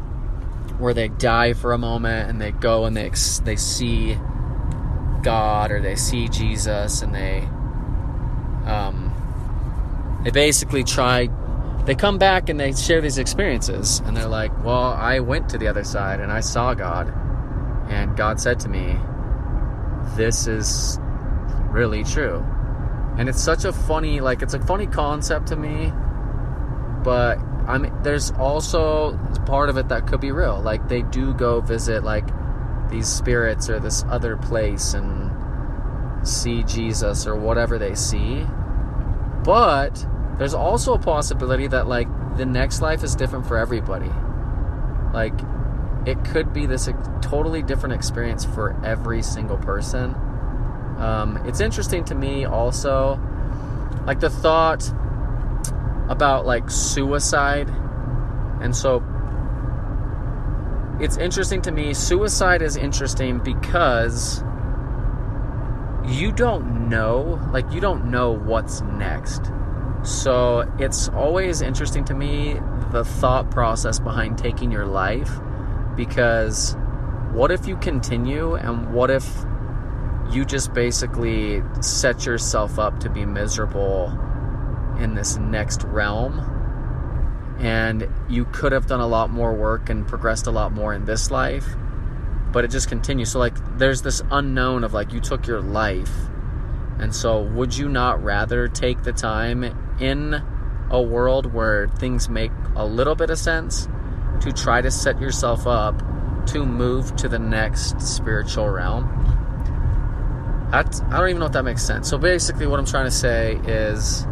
where 0.77 0.93
they 0.93 1.07
die 1.07 1.53
for 1.53 1.73
a 1.73 1.77
moment 1.77 2.29
and 2.29 2.41
they 2.41 2.51
go 2.51 2.85
and 2.85 2.95
they 2.95 3.11
they 3.43 3.55
see 3.55 4.17
God 5.21 5.71
or 5.71 5.81
they 5.81 5.95
see 5.95 6.27
Jesus 6.27 7.01
and 7.01 7.13
they 7.13 7.39
um, 8.65 10.19
they 10.23 10.31
basically 10.31 10.83
try 10.83 11.29
they 11.85 11.95
come 11.95 12.17
back 12.19 12.49
and 12.49 12.59
they 12.59 12.73
share 12.73 13.01
these 13.01 13.17
experiences 13.17 13.99
and 14.05 14.15
they're 14.15 14.27
like, 14.27 14.51
"Well, 14.63 14.93
I 14.93 15.19
went 15.19 15.49
to 15.49 15.57
the 15.57 15.67
other 15.67 15.83
side 15.83 16.19
and 16.19 16.31
I 16.31 16.39
saw 16.39 16.73
God 16.73 17.11
and 17.89 18.15
God 18.15 18.39
said 18.39 18.59
to 18.61 18.69
me, 18.69 18.97
this 20.15 20.47
is 20.47 20.99
really 21.71 22.03
true." 22.03 22.45
And 23.17 23.27
it's 23.29 23.41
such 23.41 23.65
a 23.65 23.73
funny 23.73 24.21
like 24.21 24.41
it's 24.41 24.53
a 24.53 24.59
funny 24.59 24.87
concept 24.87 25.47
to 25.47 25.55
me 25.55 25.91
but 27.03 27.37
i 27.67 27.77
mean 27.77 27.93
there's 28.03 28.31
also 28.31 29.17
part 29.45 29.69
of 29.69 29.77
it 29.77 29.89
that 29.89 30.07
could 30.07 30.21
be 30.21 30.31
real. 30.31 30.61
Like 30.61 30.87
they 30.87 31.01
do 31.01 31.33
go 31.33 31.61
visit 31.61 32.03
like 32.03 32.25
these 32.89 33.07
spirits 33.07 33.69
or 33.69 33.79
this 33.79 34.03
other 34.09 34.37
place 34.37 34.93
and 34.93 35.29
see 36.27 36.63
jesus 36.63 37.27
or 37.27 37.35
whatever 37.35 37.77
they 37.77 37.95
see. 37.95 38.45
But 39.43 40.05
there's 40.37 40.53
also 40.53 40.93
a 40.93 40.99
possibility 40.99 41.67
that 41.67 41.87
like 41.87 42.07
the 42.37 42.45
next 42.45 42.81
life 42.81 43.03
is 43.03 43.15
different 43.15 43.45
for 43.45 43.57
everybody. 43.57 44.11
Like 45.13 45.33
it 46.05 46.23
could 46.25 46.53
be 46.53 46.65
this 46.65 46.89
totally 47.21 47.61
different 47.61 47.93
experience 47.93 48.45
for 48.45 48.79
every 48.85 49.21
single 49.21 49.57
person 49.57 50.15
um, 51.01 51.38
it's 51.48 51.60
interesting 51.60 52.03
to 52.05 52.15
me 52.15 52.46
also, 52.46 53.20
like 54.05 54.20
the 54.20 54.29
thought 54.29 54.88
about 56.10 56.46
like 56.46 56.70
suicide. 56.70 57.70
And 58.62 58.75
so 58.75 59.03
it's 61.01 61.17
interesting 61.17 61.63
to 61.63 61.72
me. 61.72 61.96
Suicide 61.96 62.62
is 62.62 62.77
interesting 62.77 63.39
because 63.39 64.43
you 66.05 66.31
don't 66.31 66.88
know, 66.89 67.39
like, 67.51 67.72
you 67.72 67.81
don't 67.81 68.12
know 68.12 68.31
what's 68.31 68.81
next. 68.81 69.51
So 70.03 70.72
it's 70.77 71.10
always 71.10 71.62
interesting 71.62 72.05
to 72.05 72.13
me 72.13 72.60
the 72.91 73.03
thought 73.03 73.50
process 73.50 74.00
behind 74.00 74.38
taking 74.38 74.72
your 74.72 74.86
life 74.86 75.31
because 75.96 76.75
what 77.31 77.50
if 77.51 77.65
you 77.65 77.77
continue 77.77 78.55
and 78.55 78.93
what 78.93 79.10
if 79.10 79.46
you 80.31 80.45
just 80.45 80.73
basically 80.73 81.61
set 81.81 82.25
yourself 82.25 82.79
up 82.79 83.00
to 83.01 83.09
be 83.09 83.25
miserable 83.25 84.07
in 85.00 85.13
this 85.13 85.38
next 85.38 85.83
realm. 85.83 86.39
And 87.59 88.07
you 88.29 88.45
could 88.45 88.71
have 88.71 88.88
done 88.88 89.01
a 89.01 89.07
lot 89.07 89.29
more 89.29 89.53
work 89.53 89.89
and 89.89 90.07
progressed 90.07 90.47
a 90.47 90.51
lot 90.51 90.71
more 90.71 90.93
in 90.93 91.05
this 91.05 91.29
life, 91.29 91.67
but 92.51 92.63
it 92.63 92.71
just 92.71 92.88
continues. 92.88 93.31
So, 93.31 93.39
like, 93.39 93.55
there's 93.77 94.01
this 94.01 94.21
unknown 94.31 94.83
of 94.83 94.93
like, 94.93 95.13
you 95.13 95.19
took 95.19 95.45
your 95.47 95.61
life. 95.61 96.11
And 96.97 97.13
so, 97.13 97.41
would 97.41 97.77
you 97.77 97.89
not 97.89 98.23
rather 98.23 98.67
take 98.67 99.03
the 99.03 99.13
time 99.13 99.63
in 100.00 100.41
a 100.89 101.01
world 101.01 101.53
where 101.53 101.88
things 101.88 102.29
make 102.29 102.51
a 102.75 102.85
little 102.85 103.15
bit 103.15 103.29
of 103.29 103.38
sense 103.38 103.88
to 104.41 104.51
try 104.51 104.81
to 104.81 104.89
set 104.89 105.19
yourself 105.21 105.67
up 105.67 106.01
to 106.47 106.65
move 106.65 107.15
to 107.17 107.27
the 107.27 107.39
next 107.39 108.01
spiritual 108.01 108.69
realm? 108.69 109.30
I, 110.71 110.79
I 110.79 111.19
don't 111.19 111.29
even 111.29 111.39
know 111.39 111.47
if 111.47 111.51
that 111.51 111.63
makes 111.63 111.83
sense. 111.83 112.09
So 112.09 112.17
basically, 112.17 112.65
what 112.65 112.79
I'm 112.79 112.85
trying 112.85 113.05
to 113.05 113.11
say 113.11 113.55
is 113.65 114.25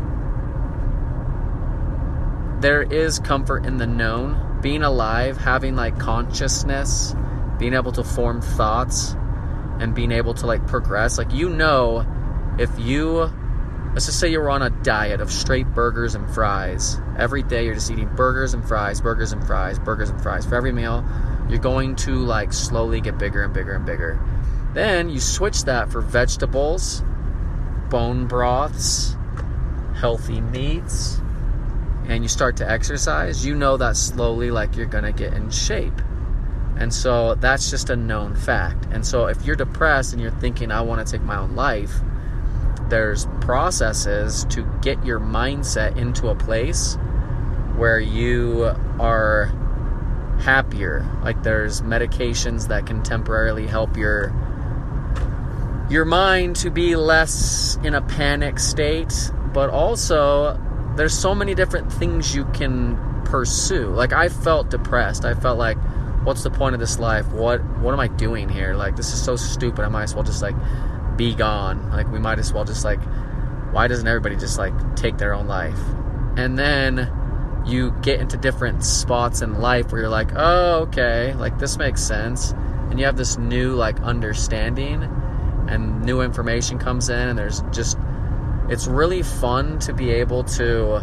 there 2.61 2.81
is 2.81 3.19
comfort 3.19 3.65
in 3.65 3.77
the 3.77 3.87
known, 3.87 4.59
being 4.61 4.81
alive, 4.81 5.37
having 5.37 5.75
like 5.75 5.99
consciousness, 5.99 7.13
being 7.57 7.73
able 7.73 7.91
to 7.91 8.05
form 8.05 8.41
thoughts, 8.41 9.15
and 9.79 9.93
being 9.93 10.13
able 10.13 10.33
to 10.35 10.45
like 10.45 10.65
progress. 10.65 11.17
Like, 11.17 11.33
you 11.33 11.49
know, 11.49 12.05
if 12.57 12.69
you, 12.79 13.29
let's 13.93 14.05
just 14.05 14.19
say 14.19 14.29
you 14.29 14.39
were 14.39 14.49
on 14.49 14.61
a 14.61 14.69
diet 14.69 15.19
of 15.19 15.31
straight 15.31 15.67
burgers 15.67 16.15
and 16.15 16.29
fries, 16.33 17.01
every 17.17 17.43
day 17.43 17.65
you're 17.65 17.75
just 17.75 17.91
eating 17.91 18.13
burgers 18.15 18.53
and 18.53 18.65
fries, 18.65 19.01
burgers 19.01 19.33
and 19.33 19.45
fries, 19.45 19.77
burgers 19.77 20.09
and 20.09 20.21
fries 20.21 20.45
for 20.45 20.55
every 20.55 20.71
meal, 20.71 21.03
you're 21.49 21.59
going 21.59 21.97
to 21.97 22.15
like 22.15 22.53
slowly 22.53 23.01
get 23.01 23.17
bigger 23.17 23.43
and 23.43 23.53
bigger 23.53 23.73
and 23.73 23.85
bigger 23.85 24.17
then 24.73 25.09
you 25.09 25.19
switch 25.19 25.63
that 25.63 25.91
for 25.91 26.01
vegetables, 26.01 27.03
bone 27.89 28.27
broths, 28.27 29.15
healthy 29.95 30.41
meats, 30.41 31.19
and 32.07 32.23
you 32.23 32.29
start 32.29 32.57
to 32.57 32.69
exercise, 32.69 33.45
you 33.45 33.55
know 33.55 33.77
that 33.77 33.95
slowly, 33.95 34.51
like 34.51 34.75
you're 34.75 34.85
gonna 34.85 35.11
get 35.11 35.33
in 35.33 35.49
shape. 35.49 36.01
And 36.77 36.93
so 36.93 37.35
that's 37.35 37.69
just 37.69 37.89
a 37.89 37.95
known 37.95 38.35
fact. 38.35 38.87
And 38.91 39.05
so 39.05 39.25
if 39.27 39.43
you're 39.45 39.55
depressed 39.55 40.13
and 40.13 40.21
you're 40.21 40.31
thinking, 40.31 40.71
I 40.71 40.81
wanna 40.81 41.03
take 41.03 41.21
my 41.21 41.37
own 41.37 41.55
life, 41.55 41.93
there's 42.89 43.27
processes 43.41 44.45
to 44.49 44.63
get 44.81 45.03
your 45.05 45.19
mindset 45.19 45.97
into 45.97 46.29
a 46.29 46.35
place 46.35 46.97
where 47.75 47.99
you 47.99 48.73
are 48.99 49.45
happier. 50.41 51.05
Like 51.23 51.43
there's 51.43 51.81
medications 51.81 52.67
that 52.69 52.87
can 52.87 53.03
temporarily 53.03 53.67
help 53.67 53.95
your 53.95 54.33
your 55.89 56.05
mind 56.05 56.55
to 56.57 56.69
be 56.69 56.95
less 56.95 57.77
in 57.83 57.95
a 57.95 58.01
panic 58.01 58.59
state, 58.59 59.31
but 59.53 59.69
also 59.69 60.59
there's 60.95 61.17
so 61.17 61.33
many 61.33 61.55
different 61.55 61.91
things 61.91 62.35
you 62.35 62.45
can 62.45 63.23
pursue. 63.25 63.87
Like 63.87 64.13
I 64.13 64.29
felt 64.29 64.69
depressed. 64.69 65.25
I 65.25 65.33
felt 65.33 65.57
like 65.57 65.77
what's 66.23 66.43
the 66.43 66.51
point 66.51 66.75
of 66.75 66.79
this 66.79 66.99
life? 66.99 67.27
What 67.31 67.63
what 67.79 67.93
am 67.93 67.99
I 67.99 68.07
doing 68.07 68.49
here? 68.49 68.75
Like 68.75 68.95
this 68.95 69.11
is 69.11 69.23
so 69.23 69.35
stupid. 69.35 69.83
I 69.83 69.89
might 69.89 70.03
as 70.03 70.13
well 70.13 70.23
just 70.23 70.41
like 70.41 70.55
be 71.17 71.33
gone. 71.33 71.89
Like 71.91 72.07
we 72.11 72.19
might 72.19 72.37
as 72.37 72.53
well 72.53 72.65
just 72.65 72.85
like 72.85 73.01
why 73.71 73.87
doesn't 73.87 74.07
everybody 74.07 74.35
just 74.35 74.57
like 74.57 74.73
take 74.95 75.17
their 75.17 75.33
own 75.33 75.47
life? 75.47 75.79
And 76.37 76.57
then 76.57 77.11
you 77.65 77.91
get 78.01 78.19
into 78.19 78.37
different 78.37 78.83
spots 78.83 79.41
in 79.41 79.59
life 79.59 79.91
where 79.91 80.01
you're 80.01 80.09
like, 80.09 80.31
"Oh, 80.35 80.81
okay. 80.81 81.33
Like 81.33 81.57
this 81.57 81.77
makes 81.77 82.01
sense." 82.01 82.51
And 82.89 82.99
you 82.99 83.05
have 83.05 83.17
this 83.17 83.37
new 83.37 83.73
like 83.73 83.99
understanding 84.01 85.03
and 85.69 86.03
new 86.03 86.21
information 86.21 86.79
comes 86.79 87.09
in 87.09 87.29
and 87.29 87.37
there's 87.37 87.61
just 87.71 87.97
it's 88.69 88.87
really 88.87 89.23
fun 89.23 89.79
to 89.79 89.93
be 89.93 90.11
able 90.11 90.43
to 90.43 90.99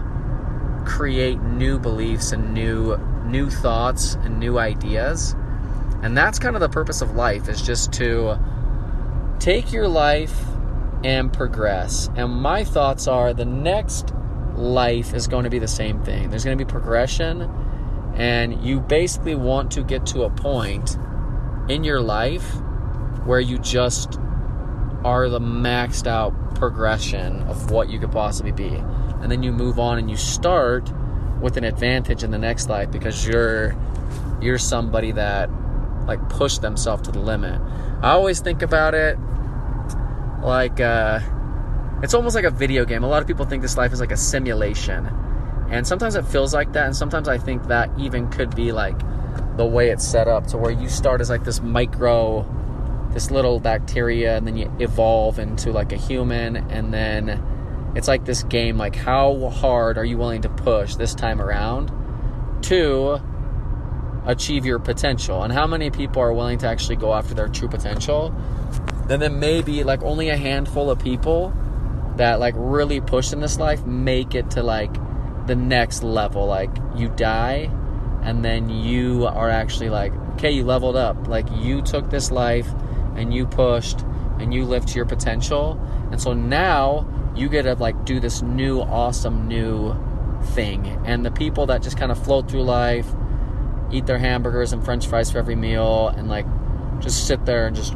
create 0.87 1.41
new 1.43 1.79
beliefs 1.79 2.33
and 2.33 2.55
new 2.55 2.97
new 3.25 3.51
thoughts 3.51 4.15
and 4.15 4.39
new 4.39 4.59
ideas. 4.59 5.35
And 6.03 6.17
that's 6.17 6.39
kind 6.39 6.55
of 6.55 6.61
the 6.61 6.69
purpose 6.69 7.03
of 7.03 7.17
life 7.17 7.49
is 7.49 7.61
just 7.61 7.93
to 7.95 8.39
take 9.41 9.73
your 9.73 9.89
life 9.89 10.39
and 11.03 11.33
progress. 11.33 12.09
And 12.15 12.33
my 12.33 12.63
thoughts 12.63 13.09
are 13.09 13.35
the 13.35 13.45
next 13.45 14.13
life 14.55 15.13
is 15.13 15.27
going 15.27 15.45
to 15.45 15.51
be 15.51 15.59
the 15.59 15.69
same 15.69 16.03
thing. 16.05 16.31
There's 16.31 16.45
going 16.45 16.57
to 16.57 16.65
be 16.65 16.71
progression 16.71 17.43
and 18.15 18.65
you 18.65 18.81
basically 18.81 19.35
want 19.35 19.73
to 19.73 19.83
get 19.83 20.07
to 20.07 20.23
a 20.23 20.31
point 20.31 20.97
in 21.69 21.85
your 21.85 22.01
life 22.01 22.55
where 23.25 23.41
you 23.41 23.59
just 23.59 24.19
are 25.07 25.29
the 25.29 25.39
maxed 25.39 26.09
out 26.09 26.35
progression 26.57 27.41
of 27.43 27.71
what 27.71 27.89
you 27.89 28.01
could 28.01 28.11
possibly 28.11 28.51
be. 28.51 28.75
And 29.23 29.31
then 29.31 29.45
you 29.45 29.53
move 29.53 29.79
on 29.79 29.99
and 29.99 30.11
you 30.11 30.17
start 30.17 30.91
with 31.41 31.57
an 31.57 31.63
advantage 31.63 32.25
in 32.25 32.33
the 32.33 32.39
next 32.39 32.69
life 32.69 32.91
because 32.91 33.25
you're 33.25 33.77
you're 34.43 34.59
somebody 34.59 35.13
that 35.13 35.49
like 36.09 36.29
pushed 36.29 36.61
themselves 36.61 37.03
to 37.03 37.13
the 37.13 37.21
limit. 37.21 37.61
I 38.03 38.11
always 38.11 38.41
think 38.41 38.63
about 38.63 38.95
it 38.95 39.17
like 40.43 40.81
uh, 40.81 41.21
it's 42.03 42.13
almost 42.13 42.35
like 42.35 42.45
a 42.45 42.51
video 42.51 42.85
game. 42.85 43.05
A 43.05 43.09
lot 43.09 43.23
of 43.23 43.29
people 43.29 43.45
think 43.47 43.63
this 43.63 43.77
life 43.77 43.93
is 43.93 44.01
like 44.01 44.11
a 44.11 44.17
simulation. 44.17 45.07
And 45.71 45.87
sometimes 45.87 46.17
it 46.17 46.27
feels 46.27 46.53
like 46.53 46.73
that 46.73 46.87
and 46.87 46.97
sometimes 46.97 47.29
I 47.29 47.39
think 47.39 47.69
that 47.69 47.91
even 47.97 48.29
could 48.29 48.57
be 48.57 48.73
like 48.73 48.99
the 49.57 49.67
way 49.67 49.91
it's 49.91 50.05
set 50.05 50.27
up 50.27 50.49
to 50.49 50.59
where 50.59 50.73
you 50.73 50.89
start 50.89 51.21
as 51.21 51.31
like 51.31 51.45
this 51.45 51.61
micro 51.63 52.45
this 53.17 53.31
little 53.31 53.59
bacteria 53.59 54.37
and 54.37 54.47
then 54.47 54.59
you 54.59 54.71
evolve 54.79 55.39
into 55.39 55.73
like 55.73 55.91
a 55.91 55.97
human 55.97 56.55
and 56.71 56.93
then 56.93 57.43
it's 57.97 58.09
like 58.09 58.27
this 58.27 58.43
game 58.43 58.77
like 58.77 58.95
how 58.95 59.49
hard 59.49 59.97
are 59.97 60.05
you 60.05 60.19
willing 60.19 60.43
to 60.43 60.51
push 60.51 60.97
this 60.97 61.15
time 61.15 61.41
around 61.41 61.91
to 62.61 63.19
achieve 64.27 64.67
your 64.67 64.79
potential? 64.79 65.43
And 65.43 65.51
how 65.51 65.67
many 65.67 65.91
people 65.91 66.21
are 66.21 66.33
willing 66.33 66.59
to 66.59 66.67
actually 66.67 66.97
go 66.97 67.15
after 67.15 67.33
their 67.33 67.49
true 67.49 67.69
potential? 67.69 68.35
Then 69.07 69.21
then 69.21 69.39
maybe 69.39 69.83
like 69.83 70.03
only 70.03 70.29
a 70.29 70.37
handful 70.37 70.91
of 70.91 70.99
people 70.99 71.55
that 72.17 72.39
like 72.39 72.55
really 72.59 73.01
push 73.01 73.33
in 73.33 73.41
this 73.41 73.59
life 73.59 73.87
make 73.87 74.35
it 74.35 74.51
to 74.51 74.63
like 74.63 74.93
the 75.47 75.55
next 75.55 76.03
level. 76.03 76.45
Like 76.45 76.71
you 76.95 77.09
die 77.09 77.71
and 78.23 78.45
then 78.45 78.69
you 78.69 79.27
are 79.27 79.49
actually 79.49 79.89
like 79.89 80.13
okay 80.35 80.51
you 80.51 80.65
leveled 80.65 80.97
up. 80.97 81.29
Like 81.29 81.47
you 81.55 81.81
took 81.81 82.11
this 82.11 82.31
life 82.31 82.69
and 83.17 83.33
you 83.33 83.47
pushed 83.47 84.01
and 84.39 84.53
you 84.53 84.65
lived 84.65 84.89
to 84.89 84.95
your 84.97 85.07
potential. 85.07 85.81
And 86.11 86.21
so 86.21 86.33
now 86.33 87.09
you 87.35 87.49
get 87.49 87.63
to 87.63 87.75
like 87.75 88.05
do 88.05 88.21
this 88.21 88.43
new 88.43 88.81
awesome 88.81 89.49
new 89.49 89.95
thing. 90.55 90.87
And 91.05 91.25
the 91.25 91.31
people 91.31 91.67
that 91.67 91.83
just 91.83 91.97
kind 91.97 92.13
of 92.13 92.23
float 92.23 92.51
through 92.51 92.63
life 92.63 93.09
eat 93.91 94.07
their 94.07 94.19
hamburgers 94.19 94.73
and 94.73 94.85
french 94.85 95.07
fries 95.07 95.31
for 95.31 95.39
every 95.39 95.55
meal 95.55 96.09
and 96.09 96.29
like 96.29 96.47
just 97.01 97.27
sit 97.27 97.45
there 97.47 97.67
and 97.67 97.77
just 97.77 97.95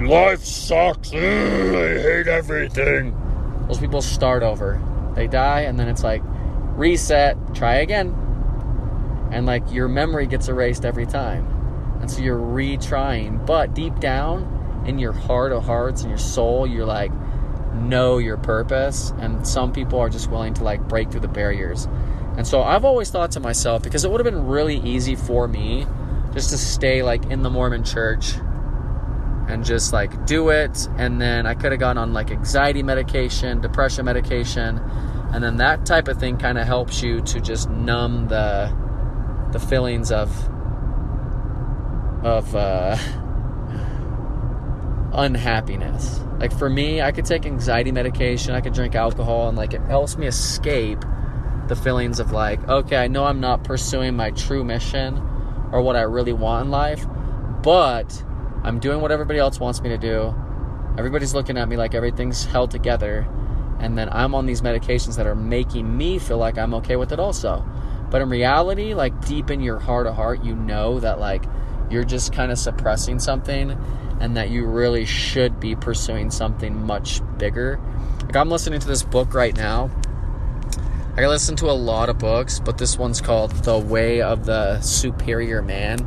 life 0.00 0.44
sucks. 0.44 1.12
Ugh, 1.12 1.20
i 1.20 2.00
hate 2.00 2.26
everything. 2.26 3.16
Those 3.68 3.78
people 3.78 4.02
start 4.02 4.42
over. 4.42 4.80
They 5.14 5.26
die 5.26 5.60
and 5.60 5.78
then 5.78 5.88
it's 5.88 6.02
like 6.02 6.22
reset 6.76 7.36
try 7.54 7.76
again. 7.76 8.14
And 9.32 9.46
like 9.46 9.70
your 9.72 9.88
memory 9.88 10.26
gets 10.26 10.48
erased 10.48 10.84
every 10.84 11.06
time 11.06 11.53
and 12.04 12.10
so 12.10 12.20
you're 12.20 12.38
retrying. 12.38 13.46
But 13.46 13.72
deep 13.72 13.98
down 13.98 14.84
in 14.86 14.98
your 14.98 15.12
heart 15.12 15.52
of 15.52 15.64
hearts 15.64 16.02
and 16.02 16.10
your 16.10 16.18
soul 16.18 16.66
you're 16.66 16.84
like 16.84 17.10
know 17.72 18.18
your 18.18 18.36
purpose. 18.36 19.14
And 19.18 19.46
some 19.46 19.72
people 19.72 19.98
are 20.00 20.10
just 20.10 20.30
willing 20.30 20.52
to 20.54 20.64
like 20.64 20.86
break 20.86 21.10
through 21.10 21.22
the 21.22 21.28
barriers. 21.28 21.88
And 22.36 22.46
so 22.46 22.62
i've 22.62 22.84
always 22.84 23.10
thought 23.10 23.30
to 23.32 23.40
myself 23.40 23.82
because 23.82 24.04
it 24.04 24.10
would 24.10 24.20
have 24.20 24.30
been 24.30 24.46
really 24.46 24.76
easy 24.80 25.14
for 25.14 25.48
me 25.48 25.86
just 26.34 26.50
to 26.50 26.58
stay 26.58 27.02
like 27.02 27.24
in 27.26 27.42
the 27.42 27.48
mormon 27.48 27.84
church 27.84 28.34
and 29.48 29.64
just 29.64 29.94
like 29.94 30.26
do 30.26 30.50
it. 30.50 30.86
And 30.98 31.18
then 31.18 31.46
i 31.46 31.54
could 31.54 31.72
have 31.72 31.80
gone 31.80 31.96
on 31.96 32.12
like 32.12 32.30
anxiety 32.30 32.82
medication 32.82 33.62
depression 33.62 34.04
medication. 34.04 34.78
And 35.32 35.42
then 35.42 35.56
that 35.56 35.86
type 35.86 36.08
of 36.08 36.18
thing 36.18 36.36
kind 36.36 36.58
of 36.58 36.66
helps 36.66 37.02
you 37.02 37.22
to 37.22 37.40
just 37.40 37.70
numb 37.70 38.28
the 38.28 38.70
the 39.52 39.58
feelings 39.58 40.12
of 40.12 40.28
of 42.24 42.56
uh 42.56 42.96
unhappiness. 45.14 46.20
Like 46.38 46.56
for 46.58 46.68
me, 46.68 47.00
I 47.00 47.12
could 47.12 47.24
take 47.24 47.46
anxiety 47.46 47.92
medication, 47.92 48.54
I 48.54 48.60
could 48.60 48.74
drink 48.74 48.94
alcohol, 48.94 49.48
and 49.48 49.56
like 49.56 49.74
it 49.74 49.80
helps 49.82 50.18
me 50.18 50.26
escape 50.26 51.02
the 51.68 51.76
feelings 51.76 52.20
of 52.20 52.32
like, 52.32 52.66
okay, 52.68 52.96
I 52.96 53.08
know 53.08 53.24
I'm 53.24 53.40
not 53.40 53.64
pursuing 53.64 54.16
my 54.16 54.30
true 54.30 54.64
mission 54.64 55.18
or 55.72 55.80
what 55.80 55.96
I 55.96 56.02
really 56.02 56.32
want 56.32 56.66
in 56.66 56.70
life, 56.70 57.06
but 57.62 58.22
I'm 58.62 58.80
doing 58.80 59.00
what 59.00 59.12
everybody 59.12 59.38
else 59.38 59.60
wants 59.60 59.80
me 59.80 59.88
to 59.90 59.98
do. 59.98 60.34
Everybody's 60.98 61.34
looking 61.34 61.56
at 61.56 61.68
me 61.68 61.76
like 61.76 61.94
everything's 61.94 62.44
held 62.44 62.70
together, 62.70 63.26
and 63.80 63.96
then 63.96 64.08
I'm 64.10 64.34
on 64.34 64.46
these 64.46 64.62
medications 64.62 65.16
that 65.16 65.26
are 65.26 65.34
making 65.34 65.96
me 65.96 66.18
feel 66.18 66.38
like 66.38 66.58
I'm 66.58 66.74
okay 66.74 66.96
with 66.96 67.12
it 67.12 67.20
also. 67.20 67.64
But 68.10 68.22
in 68.22 68.28
reality, 68.28 68.94
like 68.94 69.26
deep 69.26 69.50
in 69.50 69.60
your 69.60 69.78
heart 69.78 70.06
of 70.06 70.14
heart, 70.14 70.44
you 70.44 70.54
know 70.54 71.00
that 71.00 71.18
like 71.18 71.44
you're 71.90 72.04
just 72.04 72.32
kind 72.32 72.50
of 72.50 72.58
suppressing 72.58 73.18
something 73.18 73.70
and 74.20 74.36
that 74.36 74.50
you 74.50 74.66
really 74.66 75.04
should 75.04 75.60
be 75.60 75.74
pursuing 75.76 76.30
something 76.30 76.86
much 76.86 77.20
bigger. 77.38 77.80
Like 78.22 78.36
I'm 78.36 78.50
listening 78.50 78.80
to 78.80 78.86
this 78.86 79.02
book 79.02 79.34
right 79.34 79.56
now. 79.56 79.90
I 81.16 81.26
listen 81.26 81.54
to 81.56 81.66
a 81.66 81.72
lot 81.72 82.08
of 82.08 82.18
books, 82.18 82.58
but 82.58 82.76
this 82.78 82.98
one's 82.98 83.20
called 83.20 83.52
The 83.52 83.78
Way 83.78 84.20
of 84.20 84.46
the 84.46 84.80
Superior 84.80 85.62
Man. 85.62 86.00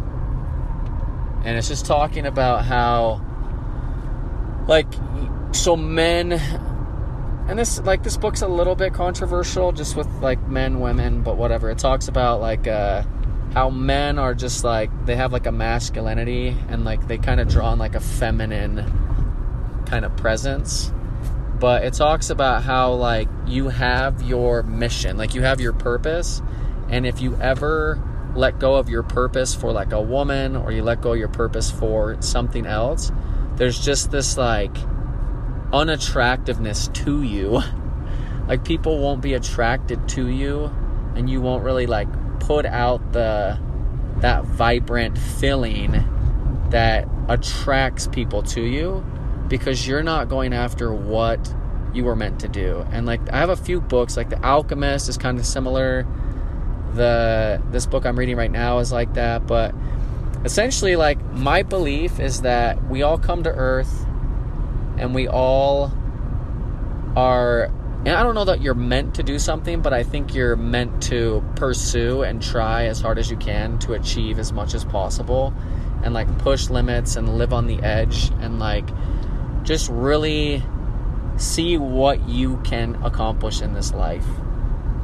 And 1.45 1.57
it's 1.57 1.69
just 1.69 1.85
talking 1.85 2.25
about 2.25 2.65
how 2.65 3.21
like 4.67 4.87
so 5.51 5.77
men 5.77 6.33
and 6.33 7.57
this 7.57 7.79
like 7.79 8.03
this 8.03 8.17
book's 8.17 8.41
a 8.41 8.47
little 8.47 8.75
bit 8.75 8.93
controversial 8.93 9.71
just 9.71 9.95
with 9.95 10.07
like 10.21 10.45
men, 10.47 10.81
women, 10.81 11.23
but 11.23 11.37
whatever. 11.37 11.69
It 11.69 11.77
talks 11.77 12.09
about 12.09 12.41
like 12.41 12.67
uh 12.67 13.03
how 13.53 13.69
men 13.69 14.19
are 14.19 14.33
just 14.33 14.63
like 14.63 14.89
they 15.05 15.15
have 15.15 15.31
like 15.33 15.45
a 15.45 15.51
masculinity 15.51 16.55
and 16.69 16.85
like 16.85 17.07
they 17.07 17.17
kind 17.17 17.39
of 17.39 17.47
draw 17.47 17.71
on 17.71 17.79
like 17.79 17.95
a 17.95 17.99
feminine 17.99 18.85
kind 19.85 20.05
of 20.05 20.15
presence. 20.17 20.91
But 21.59 21.83
it 21.83 21.93
talks 21.93 22.29
about 22.29 22.63
how 22.63 22.93
like 22.93 23.27
you 23.47 23.69
have 23.69 24.21
your 24.21 24.63
mission 24.63 25.17
like 25.17 25.33
you 25.33 25.41
have 25.41 25.59
your 25.59 25.73
purpose. 25.73 26.41
And 26.89 27.05
if 27.05 27.21
you 27.21 27.35
ever 27.37 28.01
let 28.35 28.59
go 28.59 28.75
of 28.75 28.87
your 28.89 29.03
purpose 29.03 29.55
for 29.55 29.71
like 29.71 29.91
a 29.91 30.01
woman 30.01 30.55
or 30.55 30.71
you 30.71 30.83
let 30.83 31.01
go 31.01 31.13
of 31.13 31.19
your 31.19 31.27
purpose 31.27 31.71
for 31.71 32.21
something 32.21 32.65
else 32.65 33.11
there's 33.57 33.83
just 33.83 34.11
this 34.11 34.37
like 34.37 34.75
unattractiveness 35.73 36.87
to 37.03 37.21
you. 37.21 37.61
Like 38.47 38.63
people 38.63 38.99
won't 38.99 39.19
be 39.19 39.33
attracted 39.33 40.07
to 40.07 40.29
you 40.29 40.71
and 41.17 41.29
you 41.29 41.41
won't 41.41 41.65
really 41.65 41.85
like 41.85 42.07
put 42.47 42.65
out 42.65 43.11
the 43.11 43.59
that 44.21 44.45
vibrant 44.45 45.17
feeling 45.17 45.91
that 46.69 47.07
attracts 47.27 48.07
people 48.07 48.41
to 48.41 48.61
you 48.61 49.05
because 49.49 49.85
you're 49.85 50.01
not 50.01 50.29
going 50.29 50.53
after 50.53 50.93
what 50.93 51.53
you 51.93 52.05
were 52.05 52.15
meant 52.15 52.39
to 52.39 52.47
do. 52.47 52.85
And 52.91 53.05
like 53.05 53.21
I 53.31 53.37
have 53.37 53.49
a 53.49 53.57
few 53.57 53.81
books 53.81 54.15
like 54.15 54.29
The 54.29 54.43
Alchemist 54.43 55.09
is 55.09 55.17
kind 55.17 55.37
of 55.37 55.45
similar. 55.45 56.07
The 56.93 57.61
this 57.69 57.85
book 57.85 58.05
I'm 58.05 58.17
reading 58.17 58.37
right 58.37 58.51
now 58.51 58.79
is 58.79 58.93
like 58.93 59.13
that, 59.15 59.45
but 59.45 59.75
essentially 60.45 60.95
like 60.95 61.21
my 61.33 61.63
belief 61.63 62.19
is 62.19 62.41
that 62.41 62.81
we 62.89 63.03
all 63.03 63.17
come 63.17 63.43
to 63.43 63.49
earth 63.49 64.05
and 64.97 65.13
we 65.13 65.27
all 65.27 65.91
are 67.17 67.69
and 68.05 68.09
I 68.09 68.23
don't 68.23 68.35
know 68.35 68.45
that 68.45 68.61
you're 68.61 68.73
meant 68.73 69.15
to 69.15 69.23
do 69.23 69.39
something, 69.39 69.81
but 69.81 69.91
I 69.93 70.03
think 70.03 70.33
you're 70.33 70.55
meant 70.55 71.03
to 71.03 71.43
pursue 71.55 72.23
and 72.23 72.41
try 72.41 72.85
as 72.85 73.01
hard 73.01 73.17
as 73.17 73.29
you 73.29 73.37
can 73.37 73.79
to 73.79 73.93
achieve 73.93 74.39
as 74.39 74.53
much 74.53 74.73
as 74.73 74.85
possible 74.85 75.53
and 76.03 76.13
like 76.13 76.37
push 76.39 76.69
limits 76.69 77.15
and 77.15 77.37
live 77.37 77.53
on 77.53 77.67
the 77.67 77.79
edge 77.79 78.29
and 78.39 78.59
like 78.59 78.87
just 79.63 79.89
really 79.89 80.63
see 81.37 81.77
what 81.77 82.29
you 82.29 82.57
can 82.57 82.95
accomplish 83.03 83.61
in 83.61 83.73
this 83.73 83.93
life. 83.93 84.25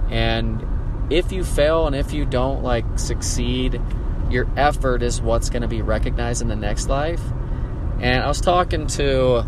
And 0.09 0.65
if 1.09 1.31
you 1.31 1.43
fail 1.43 1.87
and 1.87 1.95
if 1.95 2.13
you 2.13 2.25
don't 2.25 2.63
like 2.63 2.85
succeed, 2.97 3.81
your 4.29 4.47
effort 4.55 5.03
is 5.03 5.21
what's 5.21 5.49
going 5.49 5.61
to 5.61 5.67
be 5.67 5.81
recognized 5.81 6.41
in 6.41 6.47
the 6.47 6.55
next 6.55 6.87
life. 6.87 7.21
And 7.99 8.23
I 8.23 8.27
was 8.27 8.41
talking 8.41 8.87
to 8.87 9.45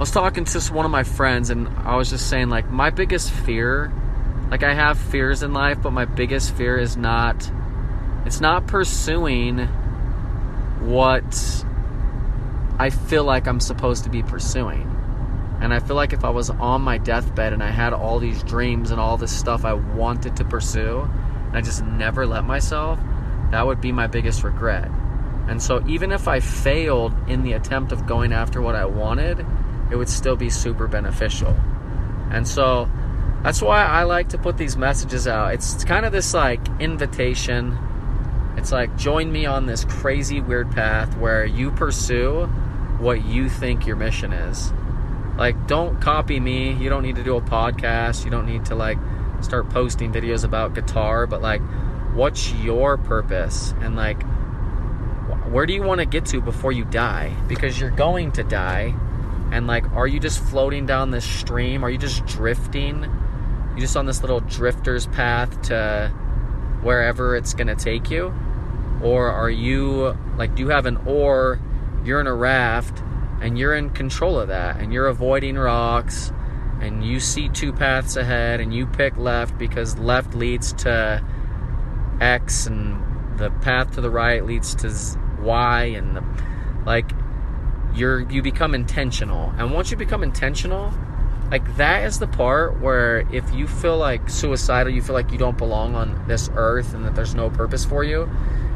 I 0.00 0.02
was 0.02 0.12
talking 0.12 0.46
to 0.46 0.60
one 0.72 0.86
of 0.86 0.90
my 0.90 1.02
friends 1.02 1.50
and 1.50 1.68
I 1.80 1.96
was 1.96 2.08
just 2.08 2.30
saying 2.30 2.48
like 2.48 2.70
my 2.70 2.88
biggest 2.88 3.30
fear 3.30 3.92
like 4.50 4.62
I 4.62 4.72
have 4.72 4.98
fears 4.98 5.42
in 5.42 5.52
life 5.52 5.82
but 5.82 5.92
my 5.92 6.06
biggest 6.06 6.54
fear 6.54 6.78
is 6.78 6.96
not 6.96 7.52
it's 8.24 8.40
not 8.40 8.66
pursuing 8.66 9.58
what 10.78 11.66
I 12.78 12.88
feel 12.88 13.24
like 13.24 13.46
I'm 13.46 13.60
supposed 13.60 14.04
to 14.04 14.08
be 14.08 14.22
pursuing. 14.22 14.90
And 15.60 15.74
I 15.74 15.80
feel 15.80 15.96
like 15.96 16.14
if 16.14 16.24
I 16.24 16.30
was 16.30 16.48
on 16.48 16.80
my 16.80 16.96
deathbed 16.96 17.52
and 17.52 17.62
I 17.62 17.70
had 17.70 17.92
all 17.92 18.18
these 18.18 18.42
dreams 18.42 18.92
and 18.92 18.98
all 18.98 19.18
this 19.18 19.38
stuff 19.38 19.66
I 19.66 19.74
wanted 19.74 20.34
to 20.36 20.46
pursue 20.46 21.00
and 21.48 21.54
I 21.54 21.60
just 21.60 21.84
never 21.84 22.26
let 22.26 22.46
myself, 22.46 22.98
that 23.50 23.66
would 23.66 23.82
be 23.82 23.92
my 23.92 24.06
biggest 24.06 24.44
regret. 24.44 24.90
And 25.46 25.60
so 25.60 25.86
even 25.86 26.10
if 26.10 26.26
I 26.26 26.40
failed 26.40 27.12
in 27.28 27.42
the 27.42 27.52
attempt 27.52 27.92
of 27.92 28.06
going 28.06 28.32
after 28.32 28.62
what 28.62 28.74
I 28.74 28.86
wanted, 28.86 29.44
it 29.90 29.96
would 29.96 30.08
still 30.08 30.36
be 30.36 30.50
super 30.50 30.86
beneficial. 30.86 31.56
And 32.30 32.46
so 32.46 32.88
that's 33.42 33.62
why 33.62 33.84
I 33.84 34.04
like 34.04 34.28
to 34.30 34.38
put 34.38 34.56
these 34.56 34.76
messages 34.76 35.26
out. 35.26 35.54
It's, 35.54 35.84
kind 35.84 36.06
of 36.06 36.12
this 36.12 36.34
like 36.34 36.60
invitation. 36.78 37.76
It's 38.56 38.70
like 38.70 38.96
join 38.96 39.32
me 39.32 39.46
on 39.46 39.66
this 39.66 39.84
crazy 39.84 40.40
weird 40.40 40.70
path 40.70 41.16
where 41.16 41.44
you 41.44 41.70
pursue 41.70 42.46
what 42.98 43.24
you 43.24 43.48
think 43.48 43.86
your 43.86 43.96
mission 43.96 44.32
is. 44.32 44.72
Like 45.36 45.66
don't 45.66 46.00
copy 46.00 46.38
me. 46.38 46.72
You 46.74 46.90
don't 46.90 47.02
need 47.02 47.16
to 47.16 47.24
do 47.24 47.36
a 47.36 47.40
podcast. 47.40 48.24
You 48.24 48.30
don't 48.30 48.46
need 48.46 48.66
to 48.66 48.74
like 48.74 48.98
start 49.40 49.70
posting 49.70 50.12
videos 50.12 50.44
about 50.44 50.74
guitar, 50.74 51.26
but 51.26 51.40
like 51.40 51.62
what's 52.12 52.52
your 52.52 52.98
purpose 52.98 53.72
and 53.80 53.96
like 53.96 54.22
where 55.48 55.64
do 55.64 55.72
you 55.72 55.82
want 55.82 56.00
to 56.00 56.06
get 56.06 56.26
to 56.26 56.40
before 56.40 56.72
you 56.72 56.84
die? 56.84 57.34
Because 57.48 57.80
you're 57.80 57.90
going 57.90 58.32
to 58.32 58.44
die 58.44 58.94
and 59.52 59.66
like 59.66 59.90
are 59.92 60.06
you 60.06 60.20
just 60.20 60.42
floating 60.42 60.86
down 60.86 61.10
this 61.10 61.24
stream? 61.24 61.84
Are 61.84 61.90
you 61.90 61.98
just 61.98 62.24
drifting? 62.26 63.04
You 63.74 63.80
just 63.80 63.96
on 63.96 64.06
this 64.06 64.20
little 64.22 64.40
drifter's 64.40 65.06
path 65.06 65.62
to 65.62 66.12
wherever 66.82 67.36
it's 67.36 67.54
to 67.68 67.76
take 67.76 68.10
you? 68.10 68.34
Or 69.02 69.30
are 69.30 69.50
you 69.50 70.16
like 70.36 70.54
do 70.54 70.62
you 70.62 70.68
have 70.68 70.86
an 70.86 70.98
oar 71.06 71.60
you're 72.04 72.20
in 72.20 72.26
a 72.26 72.34
raft 72.34 73.02
and 73.40 73.58
you're 73.58 73.74
in 73.74 73.90
control 73.90 74.38
of 74.38 74.48
that 74.48 74.78
and 74.78 74.92
you're 74.92 75.06
avoiding 75.06 75.56
rocks 75.56 76.32
and 76.80 77.04
you 77.04 77.20
see 77.20 77.48
two 77.48 77.72
paths 77.72 78.16
ahead 78.16 78.60
and 78.60 78.74
you 78.74 78.86
pick 78.86 79.16
left 79.16 79.56
because 79.58 79.98
left 79.98 80.34
leads 80.34 80.72
to 80.72 81.22
X 82.20 82.66
and 82.66 83.38
the 83.38 83.50
path 83.62 83.92
to 83.94 84.00
the 84.00 84.10
right 84.10 84.44
leads 84.44 84.74
to 84.76 84.92
Y 85.40 85.84
and 85.84 86.16
the 86.16 86.24
like 86.84 87.09
you're 87.94 88.20
you 88.30 88.42
become 88.42 88.74
intentional. 88.74 89.52
And 89.58 89.72
once 89.72 89.90
you 89.90 89.96
become 89.96 90.22
intentional, 90.22 90.92
like 91.50 91.76
that 91.76 92.04
is 92.04 92.18
the 92.18 92.26
part 92.28 92.80
where 92.80 93.26
if 93.32 93.52
you 93.52 93.66
feel 93.66 93.96
like 93.96 94.28
suicidal, 94.30 94.92
you 94.92 95.02
feel 95.02 95.14
like 95.14 95.32
you 95.32 95.38
don't 95.38 95.58
belong 95.58 95.94
on 95.94 96.24
this 96.28 96.48
earth 96.54 96.94
and 96.94 97.04
that 97.04 97.14
there's 97.14 97.34
no 97.34 97.50
purpose 97.50 97.84
for 97.84 98.04
you, 98.04 98.30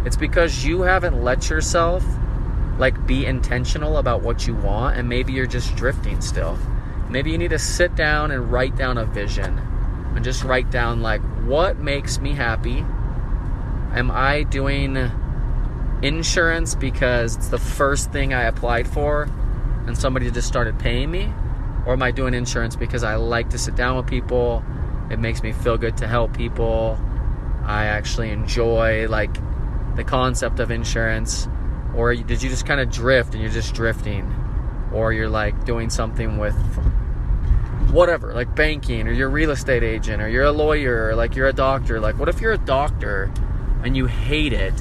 it's 0.04 0.16
because 0.16 0.64
you 0.64 0.82
haven't 0.82 1.22
let 1.22 1.48
yourself 1.48 2.04
like 2.78 3.06
be 3.06 3.24
intentional 3.24 3.98
about 3.98 4.22
what 4.22 4.46
you 4.46 4.54
want 4.54 4.96
and 4.96 5.08
maybe 5.08 5.32
you're 5.32 5.46
just 5.46 5.76
drifting 5.76 6.20
still. 6.20 6.58
Maybe 7.08 7.30
you 7.30 7.38
need 7.38 7.50
to 7.50 7.58
sit 7.58 7.94
down 7.94 8.32
and 8.32 8.50
write 8.50 8.74
down 8.74 8.98
a 8.98 9.04
vision 9.04 9.58
and 10.16 10.24
just 10.24 10.42
write 10.42 10.70
down 10.70 11.00
like 11.00 11.20
what 11.44 11.78
makes 11.78 12.18
me 12.18 12.32
happy? 12.32 12.78
Am 13.94 14.10
I 14.10 14.42
doing 14.42 14.96
insurance 16.04 16.74
because 16.74 17.36
it's 17.36 17.48
the 17.48 17.58
first 17.58 18.12
thing 18.12 18.34
I 18.34 18.42
applied 18.42 18.86
for 18.86 19.28
and 19.86 19.96
somebody 19.96 20.30
just 20.30 20.46
started 20.46 20.78
paying 20.78 21.10
me? 21.10 21.32
Or 21.86 21.94
am 21.94 22.02
I 22.02 22.10
doing 22.10 22.34
insurance 22.34 22.76
because 22.76 23.02
I 23.02 23.16
like 23.16 23.50
to 23.50 23.58
sit 23.58 23.74
down 23.74 23.96
with 23.96 24.06
people? 24.06 24.64
It 25.10 25.18
makes 25.18 25.42
me 25.42 25.52
feel 25.52 25.76
good 25.76 25.96
to 25.98 26.06
help 26.06 26.36
people. 26.36 26.98
I 27.64 27.86
actually 27.86 28.30
enjoy 28.30 29.08
like 29.08 29.34
the 29.96 30.04
concept 30.04 30.60
of 30.60 30.70
insurance. 30.70 31.48
Or 31.94 32.14
did 32.14 32.42
you 32.42 32.50
just 32.50 32.66
kind 32.66 32.80
of 32.80 32.90
drift 32.90 33.34
and 33.34 33.42
you're 33.42 33.52
just 33.52 33.74
drifting? 33.74 34.30
Or 34.92 35.12
you're 35.12 35.28
like 35.28 35.64
doing 35.64 35.90
something 35.90 36.38
with 36.38 36.56
whatever, 37.90 38.32
like 38.34 38.54
banking, 38.54 39.06
or 39.06 39.12
you're 39.12 39.28
a 39.28 39.32
real 39.32 39.50
estate 39.50 39.82
agent, 39.82 40.22
or 40.22 40.28
you're 40.28 40.44
a 40.44 40.52
lawyer, 40.52 41.08
or 41.08 41.14
like 41.14 41.36
you're 41.36 41.48
a 41.48 41.52
doctor. 41.52 42.00
Like, 42.00 42.18
what 42.18 42.28
if 42.28 42.40
you're 42.40 42.52
a 42.52 42.58
doctor 42.58 43.32
and 43.82 43.96
you 43.96 44.06
hate 44.06 44.52
it, 44.52 44.74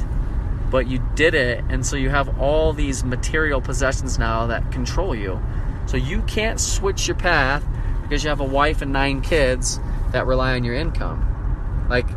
but 0.73 0.88
you 0.88 0.97
did 1.13 1.36
it, 1.36 1.63
and 1.69 1.86
so 1.86 1.95
you 1.95 2.09
have 2.09 2.39
all 2.39 2.73
these 2.73 3.03
material 3.03 3.62
possessions 3.62 4.17
now 4.17 4.47
that 4.47 4.71
control 4.71 5.13
you? 5.13 5.39
So 5.86 5.97
you 5.97 6.23
can't 6.23 6.59
switch 6.59 7.07
your 7.07 7.15
path 7.15 7.63
because 8.01 8.23
you 8.23 8.29
have 8.29 8.39
a 8.39 8.43
wife 8.43 8.81
and 8.81 8.91
nine 8.91 9.21
kids 9.21 9.79
that 10.13 10.25
rely 10.25 10.55
on 10.55 10.63
your 10.63 10.73
income. 10.73 11.86
Like, 11.91 12.07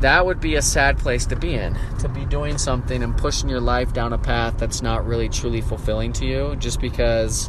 that 0.00 0.26
would 0.26 0.40
be 0.40 0.56
a 0.56 0.62
sad 0.62 0.98
place 0.98 1.24
to 1.26 1.36
be 1.36 1.54
in. 1.54 1.78
To 2.00 2.08
be 2.08 2.24
doing 2.24 2.58
something 2.58 3.00
and 3.00 3.16
pushing 3.16 3.48
your 3.48 3.60
life 3.60 3.92
down 3.92 4.12
a 4.12 4.18
path 4.18 4.58
that's 4.58 4.82
not 4.82 5.06
really 5.06 5.28
truly 5.28 5.60
fulfilling 5.60 6.12
to 6.14 6.26
you 6.26 6.56
just 6.56 6.80
because 6.80 7.48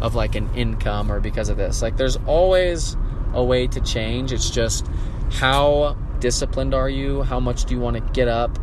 of 0.00 0.16
like 0.16 0.34
an 0.34 0.52
income 0.56 1.12
or 1.12 1.20
because 1.20 1.50
of 1.50 1.56
this. 1.56 1.82
Like 1.82 1.96
there's 1.96 2.16
always 2.26 2.96
a 3.32 3.44
way 3.44 3.68
to 3.68 3.80
change. 3.80 4.32
It's 4.32 4.50
just 4.50 4.88
how 5.30 5.96
disciplined 6.18 6.74
are 6.74 6.90
you? 6.90 7.22
How 7.22 7.38
much 7.38 7.64
do 7.66 7.74
you 7.74 7.80
want 7.80 7.94
to 7.94 8.12
get 8.12 8.26
up 8.26 8.58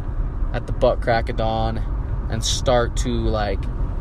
at 0.54 0.68
the 0.68 0.74
butt 0.74 1.02
crack 1.02 1.30
of 1.30 1.38
dawn 1.38 1.78
and 2.30 2.44
start 2.44 2.98
to 2.98 3.10
like 3.10 3.60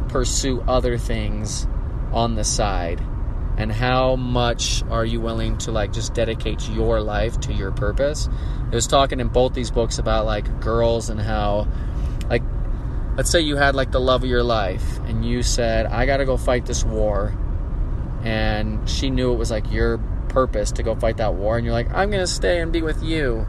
pursue 0.08 0.60
other 0.62 0.98
things 0.98 1.66
on 2.12 2.34
the 2.34 2.44
side? 2.44 3.00
And 3.56 3.72
how 3.72 4.14
much 4.14 4.84
are 4.88 5.04
you 5.04 5.20
willing 5.20 5.58
to 5.58 5.72
like 5.72 5.92
just 5.92 6.14
dedicate 6.14 6.68
your 6.68 7.00
life 7.00 7.40
to 7.40 7.52
your 7.52 7.72
purpose? 7.72 8.28
It 8.70 8.74
was 8.74 8.86
talking 8.86 9.18
in 9.18 9.28
both 9.28 9.52
these 9.52 9.70
books 9.70 9.98
about 9.98 10.26
like 10.26 10.60
girls 10.60 11.10
and 11.10 11.20
how 11.20 11.66
like 12.30 12.42
let's 13.16 13.30
say 13.30 13.40
you 13.40 13.56
had 13.56 13.74
like 13.74 13.90
the 13.90 14.00
love 14.00 14.22
of 14.22 14.30
your 14.30 14.44
life 14.44 14.98
and 15.00 15.24
you 15.24 15.42
said, 15.42 15.86
I 15.86 16.06
got 16.06 16.18
to 16.18 16.24
go 16.24 16.36
fight 16.36 16.66
this 16.66 16.84
war. 16.84 17.36
And 18.22 18.88
she 18.88 19.10
knew 19.10 19.32
it 19.32 19.36
was 19.36 19.50
like 19.50 19.72
your 19.72 19.98
purpose 20.28 20.70
to 20.72 20.84
go 20.84 20.94
fight 20.94 21.16
that 21.16 21.34
war. 21.34 21.56
And 21.56 21.64
you're 21.64 21.74
like, 21.74 21.92
I'm 21.92 22.12
to 22.12 22.26
stay 22.28 22.60
and 22.60 22.72
be 22.72 22.80
with 22.80 23.02
you. 23.02 23.44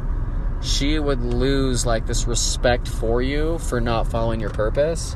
She 0.61 0.99
would 0.99 1.21
lose 1.21 1.85
like 1.85 2.05
this 2.05 2.27
respect 2.27 2.87
for 2.87 3.21
you 3.21 3.59
for 3.59 3.79
not 3.79 4.07
following 4.07 4.39
your 4.39 4.49
purpose. 4.49 5.15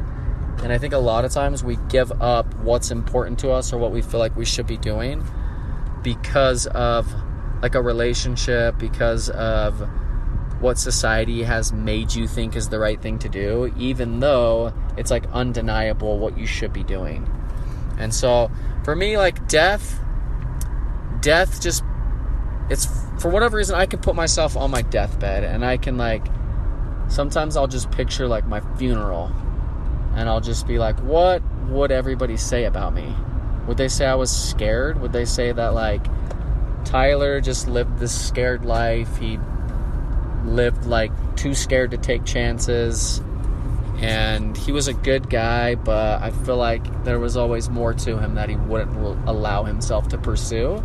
And 0.63 0.71
I 0.71 0.77
think 0.77 0.93
a 0.93 0.99
lot 0.99 1.25
of 1.25 1.31
times 1.31 1.63
we 1.63 1.77
give 1.89 2.11
up 2.21 2.53
what's 2.55 2.91
important 2.91 3.39
to 3.39 3.51
us 3.51 3.73
or 3.73 3.77
what 3.77 3.91
we 3.91 4.01
feel 4.01 4.19
like 4.19 4.35
we 4.35 4.45
should 4.45 4.67
be 4.67 4.77
doing 4.77 5.25
because 6.01 6.67
of 6.67 7.13
like 7.61 7.75
a 7.75 7.81
relationship, 7.81 8.77
because 8.77 9.29
of 9.29 9.87
what 10.61 10.77
society 10.77 11.43
has 11.43 11.73
made 11.73 12.15
you 12.15 12.27
think 12.27 12.55
is 12.55 12.69
the 12.69 12.79
right 12.79 13.01
thing 13.01 13.19
to 13.19 13.27
do, 13.27 13.73
even 13.77 14.21
though 14.21 14.73
it's 14.95 15.11
like 15.11 15.25
undeniable 15.33 16.19
what 16.19 16.37
you 16.37 16.45
should 16.45 16.71
be 16.71 16.83
doing. 16.83 17.29
And 17.97 18.13
so 18.13 18.49
for 18.85 18.95
me, 18.95 19.17
like 19.17 19.47
death, 19.49 19.99
death 21.19 21.61
just, 21.61 21.83
it's 22.69 22.85
for 23.19 23.29
whatever 23.29 23.57
reason, 23.57 23.75
I 23.75 23.85
can 23.85 23.99
put 23.99 24.15
myself 24.15 24.57
on 24.57 24.71
my 24.71 24.81
deathbed 24.81 25.43
and 25.43 25.65
I 25.65 25.77
can 25.77 25.97
like, 25.97 26.25
sometimes 27.07 27.57
I'll 27.57 27.67
just 27.67 27.91
picture 27.91 28.27
like 28.27 28.45
my 28.45 28.61
funeral 28.77 29.31
and 30.15 30.29
I'll 30.29 30.41
just 30.41 30.67
be 30.67 30.79
like, 30.79 30.99
what 30.99 31.41
would 31.67 31.91
everybody 31.91 32.37
say 32.37 32.65
about 32.65 32.93
me? 32.93 33.15
Would 33.67 33.77
they 33.77 33.87
say 33.87 34.05
I 34.05 34.15
was 34.15 34.31
scared? 34.31 35.01
Would 35.01 35.13
they 35.13 35.25
say 35.25 35.51
that 35.51 35.73
like 35.73 36.05
Tyler 36.85 37.41
just 37.41 37.67
lived 37.67 37.99
this 37.99 38.27
scared 38.27 38.65
life? 38.65 39.17
He 39.17 39.39
lived 40.45 40.85
like 40.85 41.11
too 41.35 41.53
scared 41.53 41.91
to 41.91 41.97
take 41.97 42.25
chances 42.25 43.21
and 43.97 44.57
he 44.57 44.71
was 44.71 44.87
a 44.89 44.93
good 44.93 45.29
guy 45.29 45.75
but 45.75 46.21
i 46.21 46.29
feel 46.29 46.57
like 46.57 47.05
there 47.05 47.19
was 47.19 47.37
always 47.37 47.69
more 47.69 47.93
to 47.93 48.17
him 48.17 48.35
that 48.35 48.49
he 48.49 48.55
wouldn't 48.55 48.93
allow 49.29 49.63
himself 49.63 50.09
to 50.09 50.17
pursue 50.17 50.83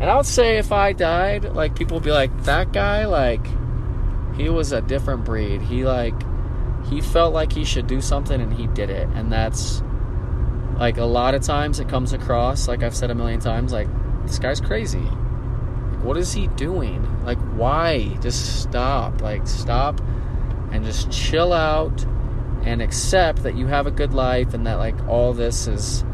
and 0.00 0.10
i 0.10 0.16
would 0.16 0.26
say 0.26 0.58
if 0.58 0.72
i 0.72 0.92
died 0.92 1.44
like 1.54 1.74
people 1.74 1.96
would 1.96 2.04
be 2.04 2.12
like 2.12 2.44
that 2.44 2.72
guy 2.72 3.06
like 3.06 3.46
he 4.36 4.48
was 4.48 4.72
a 4.72 4.80
different 4.82 5.24
breed 5.24 5.60
he 5.62 5.84
like 5.84 6.14
he 6.86 7.00
felt 7.00 7.32
like 7.32 7.52
he 7.52 7.64
should 7.64 7.86
do 7.86 8.00
something 8.00 8.40
and 8.40 8.52
he 8.52 8.66
did 8.68 8.90
it 8.90 9.08
and 9.14 9.32
that's 9.32 9.82
like 10.78 10.98
a 10.98 11.04
lot 11.04 11.34
of 11.34 11.42
times 11.42 11.80
it 11.80 11.88
comes 11.88 12.12
across 12.12 12.68
like 12.68 12.82
i've 12.82 12.94
said 12.94 13.10
a 13.10 13.14
million 13.14 13.40
times 13.40 13.72
like 13.72 13.88
this 14.26 14.38
guy's 14.38 14.60
crazy 14.60 14.98
Like, 14.98 16.04
what 16.04 16.16
is 16.16 16.32
he 16.32 16.48
doing? 16.48 17.24
Like, 17.24 17.38
why? 17.54 18.08
Just 18.20 18.62
stop. 18.62 19.22
Like, 19.22 19.46
stop 19.46 20.00
and 20.72 20.84
just 20.84 21.10
chill 21.10 21.52
out 21.52 22.04
and 22.64 22.82
accept 22.82 23.44
that 23.44 23.56
you 23.56 23.66
have 23.66 23.86
a 23.86 23.90
good 23.90 24.12
life 24.12 24.52
and 24.52 24.66
that, 24.66 24.74
like, 24.74 24.96
all 25.08 25.32
this 25.32 25.68
is, 25.68 26.04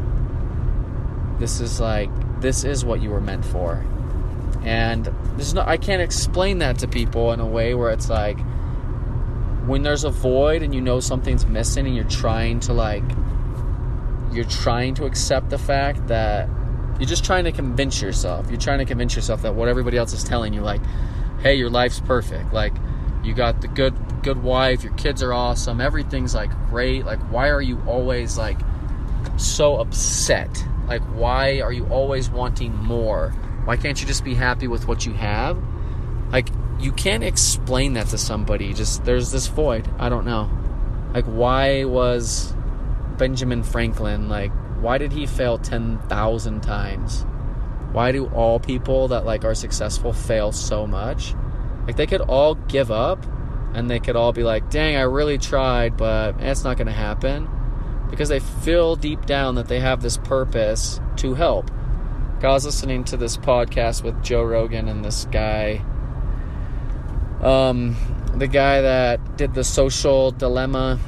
this 1.39 1.59
is 1.59 1.79
like, 1.79 2.09
this 2.43 2.63
is 2.63 2.85
what 2.85 3.01
you 3.01 3.09
were 3.09 3.21
meant 3.21 3.43
for. 3.43 3.83
And 4.63 5.05
there's 5.35 5.55
no, 5.55 5.63
I 5.65 5.77
can't 5.77 6.01
explain 6.01 6.59
that 6.59 6.77
to 6.79 6.87
people 6.87 7.33
in 7.33 7.39
a 7.39 7.47
way 7.47 7.73
where 7.73 7.89
it's 7.89 8.09
like, 8.09 8.37
when 9.65 9.81
there's 9.81 10.03
a 10.03 10.11
void 10.11 10.61
and 10.61 10.75
you 10.75 10.81
know 10.81 10.99
something's 10.99 11.45
missing 11.47 11.87
and 11.87 11.95
you're 11.95 12.05
trying 12.05 12.59
to, 12.59 12.73
like, 12.73 13.03
you're 14.31 14.45
trying 14.45 14.93
to 14.95 15.05
accept 15.05 15.49
the 15.49 15.57
fact 15.57 16.07
that 16.07 16.47
you're 16.99 17.09
just 17.09 17.25
trying 17.25 17.45
to 17.45 17.51
convince 17.51 18.01
yourself. 18.01 18.49
You're 18.49 18.59
trying 18.59 18.79
to 18.79 18.85
convince 18.85 19.15
yourself 19.15 19.41
that 19.41 19.55
what 19.55 19.67
everybody 19.67 19.97
else 19.97 20.13
is 20.13 20.23
telling 20.23 20.53
you, 20.53 20.61
like, 20.61 20.81
hey, 21.41 21.55
your 21.55 21.69
life's 21.69 21.99
perfect. 21.99 22.53
Like, 22.53 22.73
you 23.23 23.33
got 23.33 23.61
the 23.61 23.67
good 23.67 23.95
good 24.21 24.41
wife, 24.41 24.83
your 24.83 24.93
kids 24.93 25.21
are 25.21 25.33
awesome, 25.33 25.81
everything's 25.81 26.33
like 26.33 26.49
great. 26.69 27.05
Like, 27.05 27.19
why 27.31 27.49
are 27.49 27.61
you 27.61 27.81
always 27.87 28.37
like 28.37 28.59
so 29.37 29.77
upset? 29.77 30.65
Like, 30.87 31.01
why 31.13 31.61
are 31.61 31.71
you 31.71 31.85
always 31.87 32.29
wanting 32.29 32.75
more? 32.75 33.29
Why 33.65 33.77
can't 33.77 33.99
you 33.99 34.07
just 34.07 34.23
be 34.23 34.35
happy 34.35 34.67
with 34.67 34.87
what 34.87 35.05
you 35.05 35.13
have? 35.13 35.57
Like, 36.31 36.49
you 36.79 36.91
can't 36.91 37.23
explain 37.23 37.93
that 37.93 38.07
to 38.07 38.17
somebody. 38.17 38.73
Just 38.73 39.05
there's 39.05 39.31
this 39.31 39.47
void. 39.47 39.87
I 39.97 40.09
don't 40.09 40.25
know. 40.25 40.49
Like, 41.13 41.25
why 41.25 41.85
was 41.85 42.53
Benjamin 43.17 43.63
Franklin 43.63 44.27
like 44.27 44.51
why 44.83 44.97
did 44.97 45.13
he 45.13 45.25
fail 45.25 45.57
10,000 45.57 46.61
times? 46.61 47.25
Why 47.93 48.11
do 48.11 48.25
all 48.27 48.59
people 48.59 49.07
that 49.07 49.25
like 49.25 49.45
are 49.45 49.55
successful 49.55 50.11
fail 50.11 50.51
so 50.51 50.85
much? 50.85 51.33
Like 51.87 51.95
they 51.95 52.05
could 52.05 52.19
all 52.19 52.55
give 52.55 52.91
up 52.91 53.25
and 53.73 53.89
they 53.89 53.99
could 53.99 54.17
all 54.17 54.33
be 54.33 54.43
like, 54.43 54.69
"Dang, 54.69 54.97
I 54.97 55.03
really 55.03 55.37
tried, 55.37 55.95
but 55.95 56.35
it's 56.39 56.65
not 56.65 56.75
going 56.75 56.87
to 56.87 56.93
happen." 56.93 57.47
Because 58.13 58.29
they 58.29 58.39
feel 58.39 58.95
deep 58.95 59.25
down 59.25 59.55
that 59.55 59.67
they 59.67 59.79
have 59.79 60.03
this 60.03 60.17
purpose 60.17 61.01
to 61.15 61.33
help. 61.33 61.71
I 62.43 62.47
was 62.47 62.63
listening 62.63 63.05
to 63.05 63.17
this 63.17 63.37
podcast 63.37 64.03
with 64.03 64.21
Joe 64.21 64.43
Rogan 64.43 64.87
and 64.87 65.03
this 65.03 65.25
guy 65.31 65.83
um 67.41 67.95
the 68.35 68.47
guy 68.47 68.81
that 68.81 69.37
did 69.37 69.53
the 69.53 69.63
social 69.63 70.29
dilemma 70.31 70.99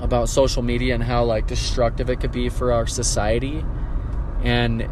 about 0.00 0.28
social 0.28 0.62
media 0.62 0.94
and 0.94 1.04
how 1.04 1.24
like 1.24 1.46
destructive 1.46 2.10
it 2.10 2.20
could 2.20 2.32
be 2.32 2.48
for 2.48 2.72
our 2.72 2.86
society 2.86 3.64
and 4.42 4.88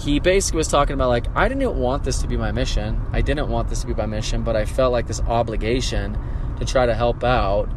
he 0.00 0.20
basically 0.20 0.58
was 0.58 0.68
talking 0.68 0.94
about 0.94 1.08
like 1.08 1.26
I 1.34 1.48
didn't 1.48 1.74
want 1.74 2.04
this 2.04 2.20
to 2.22 2.28
be 2.28 2.36
my 2.36 2.52
mission. 2.52 3.00
I 3.12 3.20
didn't 3.20 3.48
want 3.48 3.68
this 3.68 3.80
to 3.80 3.86
be 3.86 3.94
my 3.94 4.06
mission, 4.06 4.42
but 4.42 4.56
I 4.56 4.64
felt 4.64 4.92
like 4.92 5.06
this 5.08 5.20
obligation 5.20 6.16
to 6.58 6.64
try 6.64 6.86
to 6.86 6.94
help 6.94 7.24
out 7.24 7.68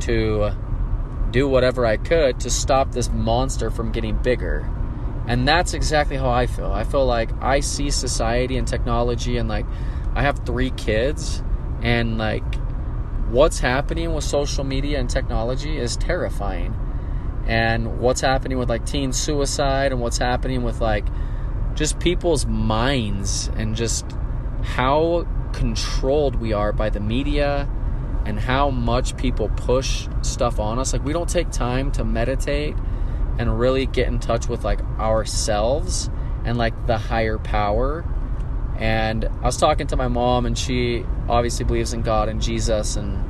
to 0.00 0.52
do 1.30 1.48
whatever 1.48 1.86
I 1.86 1.96
could 1.96 2.40
to 2.40 2.50
stop 2.50 2.92
this 2.92 3.10
monster 3.10 3.70
from 3.70 3.92
getting 3.92 4.16
bigger. 4.16 4.68
And 5.26 5.46
that's 5.46 5.74
exactly 5.74 6.16
how 6.16 6.30
I 6.30 6.46
feel. 6.46 6.72
I 6.72 6.84
feel 6.84 7.06
like 7.06 7.30
I 7.40 7.60
see 7.60 7.90
society 7.90 8.56
and 8.56 8.66
technology, 8.66 9.36
and 9.36 9.48
like 9.48 9.66
I 10.14 10.22
have 10.22 10.44
three 10.44 10.70
kids, 10.70 11.42
and 11.82 12.18
like 12.18 12.42
what's 13.28 13.60
happening 13.60 14.12
with 14.12 14.24
social 14.24 14.64
media 14.64 14.98
and 14.98 15.08
technology 15.08 15.78
is 15.78 15.96
terrifying. 15.96 16.74
And 17.46 18.00
what's 18.00 18.20
happening 18.20 18.58
with 18.58 18.68
like 18.68 18.84
teen 18.86 19.12
suicide, 19.12 19.92
and 19.92 20.00
what's 20.00 20.18
happening 20.18 20.62
with 20.62 20.80
like 20.80 21.06
just 21.74 22.00
people's 22.00 22.46
minds, 22.46 23.48
and 23.56 23.76
just 23.76 24.04
how 24.62 25.26
controlled 25.52 26.36
we 26.36 26.52
are 26.52 26.72
by 26.72 26.90
the 26.90 27.00
media 27.00 27.68
and 28.26 28.38
how 28.38 28.70
much 28.70 29.16
people 29.16 29.48
push 29.56 30.08
stuff 30.22 30.60
on 30.60 30.78
us. 30.78 30.92
Like, 30.92 31.04
we 31.04 31.12
don't 31.12 31.28
take 31.28 31.50
time 31.50 31.90
to 31.92 32.04
meditate 32.04 32.76
and 33.38 33.58
really 33.58 33.86
get 33.86 34.06
in 34.08 34.18
touch 34.18 34.48
with 34.48 34.64
like 34.64 34.80
ourselves 34.98 36.10
and 36.44 36.58
like 36.58 36.86
the 36.86 36.98
higher 36.98 37.38
power. 37.38 38.04
And 38.76 39.24
I 39.24 39.44
was 39.44 39.56
talking 39.56 39.86
to 39.88 39.96
my 39.96 40.08
mom, 40.08 40.46
and 40.46 40.56
she 40.56 41.04
obviously 41.28 41.64
believes 41.64 41.92
in 41.92 42.02
God 42.02 42.28
and 42.28 42.40
Jesus 42.40 42.96
and 42.96 43.24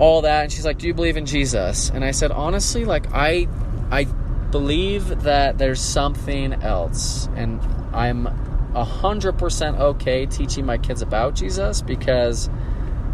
all 0.00 0.22
that. 0.22 0.44
And 0.44 0.52
she's 0.52 0.64
like, 0.64 0.78
"Do 0.78 0.86
you 0.86 0.94
believe 0.94 1.16
in 1.16 1.26
Jesus?" 1.26 1.90
And 1.90 2.04
I 2.04 2.12
said, 2.12 2.30
honestly, 2.30 2.84
like 2.84 3.06
I, 3.12 3.48
I 3.90 4.04
believe 4.04 5.22
that 5.22 5.58
there's 5.58 5.80
something 5.80 6.54
else, 6.54 7.28
and 7.34 7.60
I'm 7.92 8.26
a 8.74 8.84
hundred 8.84 9.38
percent 9.38 9.78
okay 9.78 10.26
teaching 10.26 10.66
my 10.66 10.78
kids 10.78 11.02
about 11.02 11.34
Jesus 11.34 11.82
because 11.82 12.48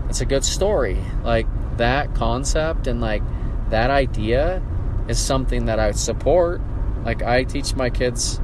it's 0.09 0.21
a 0.21 0.27
good 0.27 0.45
story. 0.45 0.99
Like 1.23 1.47
that 1.77 2.15
concept 2.15 2.87
and 2.87 3.01
like 3.01 3.23
that 3.71 3.91
idea 3.91 4.63
is 5.09 5.19
something 5.19 5.67
that 5.67 5.79
I 5.79 5.93
support. 5.93 6.61
Like 7.05 7.23
I 7.23 7.45
teach 7.45 7.75
my 7.75 7.91
kids 7.91 8.41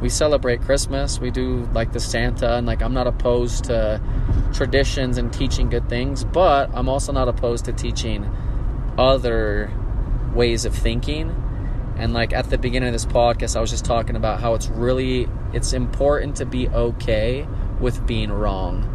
we 0.00 0.08
celebrate 0.08 0.60
Christmas, 0.60 1.18
we 1.18 1.30
do 1.30 1.68
like 1.72 1.92
the 1.92 2.00
Santa 2.00 2.56
and 2.56 2.66
like 2.66 2.82
I'm 2.82 2.92
not 2.92 3.06
opposed 3.06 3.64
to 3.66 4.02
traditions 4.52 5.16
and 5.16 5.32
teaching 5.32 5.70
good 5.70 5.88
things, 5.88 6.24
but 6.24 6.70
I'm 6.74 6.88
also 6.88 7.12
not 7.12 7.28
opposed 7.28 7.64
to 7.66 7.72
teaching 7.72 8.28
other 8.98 9.72
ways 10.34 10.64
of 10.64 10.74
thinking. 10.74 11.34
And 11.96 12.12
like 12.12 12.32
at 12.32 12.50
the 12.50 12.58
beginning 12.58 12.88
of 12.88 12.92
this 12.92 13.06
podcast, 13.06 13.56
I 13.56 13.60
was 13.60 13.70
just 13.70 13.84
talking 13.84 14.16
about 14.16 14.40
how 14.40 14.54
it's 14.54 14.68
really 14.68 15.28
it's 15.52 15.72
important 15.72 16.36
to 16.36 16.44
be 16.44 16.68
okay 16.68 17.46
with 17.80 18.06
being 18.06 18.30
wrong 18.30 18.93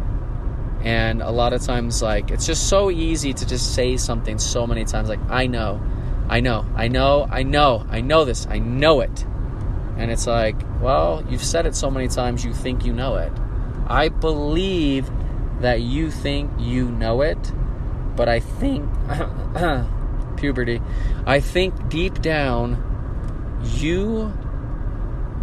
and 0.82 1.20
a 1.20 1.30
lot 1.30 1.52
of 1.52 1.62
times, 1.62 2.02
like, 2.02 2.30
it's 2.30 2.46
just 2.46 2.68
so 2.68 2.90
easy 2.90 3.34
to 3.34 3.46
just 3.46 3.74
say 3.74 3.96
something 3.96 4.38
so 4.38 4.66
many 4.66 4.84
times, 4.84 5.08
like, 5.08 5.20
I 5.28 5.46
know, 5.46 5.80
I 6.28 6.40
know, 6.40 6.64
I 6.74 6.88
know, 6.88 7.28
I 7.30 7.42
know, 7.42 7.86
I 7.90 8.00
know 8.00 8.24
this, 8.24 8.46
I 8.48 8.58
know 8.58 9.00
it. 9.00 9.24
And 9.98 10.10
it's 10.10 10.26
like, 10.26 10.56
well, 10.80 11.24
you've 11.28 11.44
said 11.44 11.66
it 11.66 11.74
so 11.74 11.90
many 11.90 12.08
times, 12.08 12.44
you 12.44 12.54
think 12.54 12.84
you 12.84 12.94
know 12.94 13.16
it. 13.16 13.32
I 13.86 14.08
believe 14.08 15.10
that 15.60 15.82
you 15.82 16.10
think 16.10 16.50
you 16.58 16.90
know 16.90 17.20
it, 17.20 17.52
but 18.16 18.28
I 18.28 18.40
think, 18.40 18.88
puberty, 20.36 20.80
I 21.26 21.40
think 21.40 21.90
deep 21.90 22.22
down, 22.22 22.86
you 23.74 24.32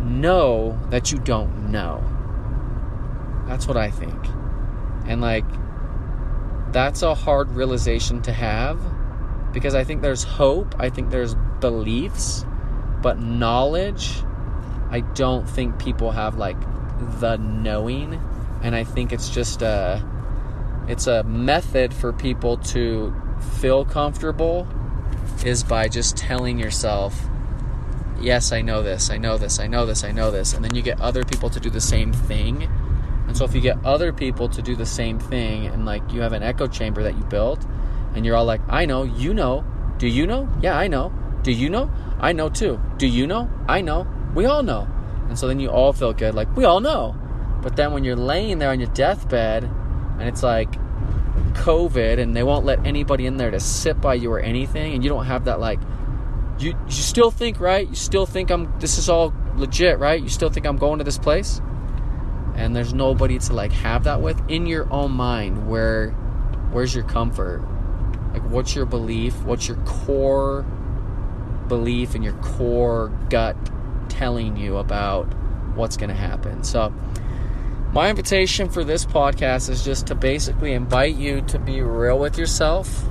know 0.02 0.80
that 0.90 1.12
you 1.12 1.20
don't 1.20 1.72
know. 1.72 2.04
That's 3.48 3.68
what 3.68 3.78
I 3.78 3.92
think. 3.92 4.37
And 5.08 5.22
like, 5.22 5.46
that's 6.72 7.02
a 7.02 7.16
hard 7.16 7.52
realization 7.52 8.22
to 8.24 8.32
have 8.32 8.80
because 9.54 9.74
I 9.74 9.84
think 9.84 10.02
there's 10.02 10.24
hope, 10.24 10.76
I 10.80 10.90
think 10.90 11.10
there's 11.10 11.36
beliefs, 11.60 12.46
but 13.02 13.20
knowledge, 13.20 14.22
I 14.90 15.00
don't 15.02 15.50
think 15.50 15.80
people 15.80 16.12
have 16.12 16.38
like 16.38 16.60
the 17.20 17.38
knowing. 17.38 18.22
And 18.62 18.76
I 18.76 18.84
think 18.84 19.14
it's 19.14 19.30
just 19.30 19.62
a 19.62 20.04
it's 20.88 21.08
a 21.08 21.24
method 21.24 21.94
for 21.94 22.14
people 22.14 22.58
to 22.58 23.14
feel 23.60 23.86
comfortable 23.86 24.68
is 25.46 25.64
by 25.64 25.88
just 25.88 26.18
telling 26.18 26.58
yourself 26.58 27.20
yes 28.20 28.52
i 28.52 28.62
know 28.62 28.82
this 28.82 29.12
i 29.12 29.18
know 29.18 29.38
this 29.38 29.60
i 29.60 29.68
know 29.68 29.86
this 29.86 30.04
i 30.04 30.12
know 30.12 30.32
this 30.32 30.54
and 30.54 30.64
then 30.66 30.74
you 30.74 30.82
get 30.82 31.00
other 31.00 31.24
people 31.24 31.50
to 31.50 31.60
do 31.60 31.70
the 31.70 31.82
same 31.82 32.12
thing 32.12 32.68
and 33.28 33.36
so 33.36 33.46
if 33.46 33.54
you 33.54 33.62
get 33.62 33.84
other 33.86 34.14
people 34.14 34.48
to 34.50 34.62
do 34.62 34.76
the 34.76 34.86
same 34.86 35.20
thing 35.20 35.68
and 35.68 35.86
like 35.86 36.12
you 36.12 36.22
have 36.22 36.34
an 36.34 36.44
echo 36.44 36.68
chamber 36.68 37.04
that 37.04 37.18
you 37.18 37.24
built 37.26 37.66
and 38.16 38.26
you're 38.26 38.36
all 38.36 38.46
like, 38.46 38.62
I 38.70 38.86
know, 38.86 39.04
you 39.04 39.34
know, 39.34 39.66
do 39.98 40.08
you 40.08 40.26
know? 40.26 40.50
Yeah, 40.62 40.78
I 40.78 40.88
know. 40.88 41.14
Do 41.44 41.52
you 41.52 41.70
know? 41.70 41.92
I 42.20 42.32
know 42.32 42.50
too. 42.50 42.80
Do 42.98 43.08
you 43.08 43.28
know? 43.28 43.50
I 43.68 43.82
know. 43.82 44.08
We 44.34 44.46
all 44.46 44.64
know. 44.64 44.88
And 45.28 45.38
so 45.38 45.48
then 45.48 45.60
you 45.60 45.70
all 45.70 45.94
feel 45.94 46.14
good, 46.14 46.36
like, 46.36 46.56
we 46.56 46.64
all 46.64 46.80
know. 46.80 47.16
But 47.62 47.76
then 47.76 47.92
when 47.92 48.04
you're 48.04 48.16
laying 48.16 48.60
there 48.60 48.70
on 48.70 48.80
your 48.80 48.90
deathbed 48.90 49.64
and 49.64 50.24
it's 50.24 50.42
like 50.42 50.72
COVID 51.54 52.20
and 52.20 52.36
they 52.36 52.44
won't 52.44 52.66
let 52.66 52.86
anybody 52.86 53.26
in 53.26 53.38
there 53.38 53.52
to 53.52 53.60
sit 53.60 54.00
by 54.00 54.14
you 54.14 54.32
or 54.32 54.40
anything, 54.40 54.94
and 54.94 55.04
you 55.04 55.10
don't 55.10 55.26
have 55.26 55.46
that, 55.46 55.60
like, 55.60 55.80
you, 56.60 56.70
you 56.86 56.92
still 56.92 57.30
think, 57.30 57.60
right? 57.60 57.88
You 57.88 57.96
still 57.96 58.26
think 58.26 58.52
I'm, 58.52 58.74
this 58.80 58.98
is 58.98 59.10
all 59.10 59.34
legit, 59.56 60.00
right? 60.00 60.22
You 60.22 60.30
still 60.30 60.50
think 60.50 60.66
I'm 60.66 60.78
going 60.78 61.00
to 61.00 61.04
this 61.04 61.18
place? 61.18 61.62
And 62.58 62.76
there's 62.76 62.94
nobody 62.94 63.40
to 63.40 63.54
like 63.54 63.72
have 63.72 64.04
that 64.06 64.22
with 64.22 64.42
in 64.50 64.66
your 64.66 64.92
own 64.92 65.12
mind 65.12 65.70
where 65.70 66.12
where's 66.72 66.94
your 66.94 67.06
comfort? 67.06 67.62
Like 68.34 68.44
what's 68.50 68.76
your 68.76 68.86
belief? 68.86 69.42
What's 69.44 69.68
your 69.68 69.78
core 69.78 70.64
belief 71.68 72.16
and 72.16 72.24
your 72.24 72.34
core 72.34 73.10
gut 73.30 73.56
telling 74.10 74.58
you 74.58 74.78
about 74.78 75.26
what's 75.76 75.98
going 75.98 76.10
to 76.10 76.16
happen? 76.16 76.64
So 76.64 76.94
my 77.94 78.10
invitation 78.10 78.70
for 78.70 78.84
this 78.84 79.06
podcast 79.06 79.70
is 79.70 79.86
just 79.86 80.08
to 80.08 80.16
basically 80.16 80.74
invite 80.74 81.16
you 81.16 81.42
to 81.42 81.58
be 81.60 81.82
real 81.82 82.20
with 82.20 82.38
yourself 82.38 83.04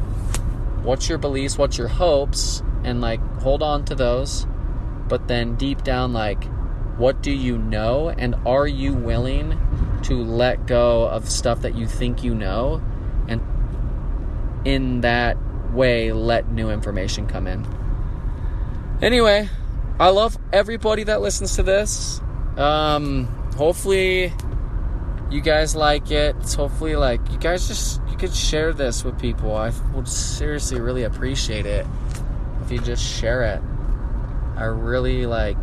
what's 0.83 1.09
your 1.09 1.19
beliefs 1.19 1.59
what's 1.59 1.79
your 1.79 1.89
hopes 1.89 2.63
and 2.85 3.01
like 3.01 3.21
hold 3.41 3.63
on 3.63 3.85
to 3.85 3.95
those 3.95 4.47
but 5.09 5.27
then 5.27 5.57
deep 5.57 5.83
down 5.83 6.13
like 6.13 6.45
what 6.97 7.23
do 7.23 7.31
you 7.31 7.59
know? 7.59 8.09
And 8.09 8.35
are 8.47 8.67
you 8.67 8.95
willing 8.95 9.59
to 10.05 10.23
let 10.23 10.67
go 10.67 11.07
of 11.07 11.29
stuff 11.29 11.63
that 11.63 11.77
you 11.77 11.87
think 11.87 12.25
you 12.25 12.35
know? 12.35 12.83
And 13.29 13.41
in 14.65 15.03
that 15.03 15.37
way, 15.73 16.13
let 16.13 16.51
new 16.51 16.71
information 16.71 17.27
come 17.27 17.47
in. 17.47 17.67
Anyway, 19.03 19.49
I 20.01 20.09
love 20.09 20.39
everybody 20.53 21.05
that 21.05 21.21
listens 21.21 21.57
to 21.57 21.63
this. 21.63 22.21
Um, 22.57 23.27
hopefully, 23.57 24.33
you 25.31 25.41
guys 25.41 25.77
like 25.77 26.11
it. 26.11 26.35
Hopefully, 26.55 26.97
like 26.97 27.21
you 27.31 27.39
guys 27.39 27.69
just 27.69 28.01
you 28.09 28.17
could 28.17 28.35
share 28.35 28.73
this 28.73 29.05
with 29.05 29.19
people. 29.19 29.55
I 29.55 29.71
would 29.95 30.09
seriously 30.09 30.81
really 30.81 31.03
appreciate 31.03 31.67
it 31.67 31.87
if 32.63 32.71
you 32.71 32.79
just 32.79 33.05
share 33.05 33.43
it. 33.43 33.63
I 34.57 34.65
really 34.65 35.27
like 35.27 35.63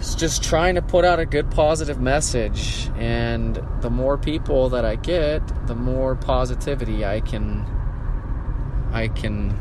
it's 0.00 0.16
just 0.16 0.42
trying 0.42 0.74
to 0.74 0.82
put 0.82 1.04
out 1.04 1.20
a 1.20 1.26
good 1.26 1.50
positive 1.50 2.00
message 2.00 2.90
and 2.96 3.62
the 3.82 3.90
more 3.90 4.18
people 4.18 4.70
that 4.70 4.84
i 4.84 4.96
get 4.96 5.42
the 5.66 5.74
more 5.74 6.16
positivity 6.16 7.04
i 7.04 7.20
can 7.20 7.64
i 8.92 9.06
can 9.06 9.56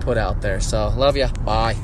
put 0.00 0.16
out 0.16 0.40
there. 0.40 0.60
So 0.60 0.88
love 0.96 1.16
you 1.16 1.28
bye 1.44 1.76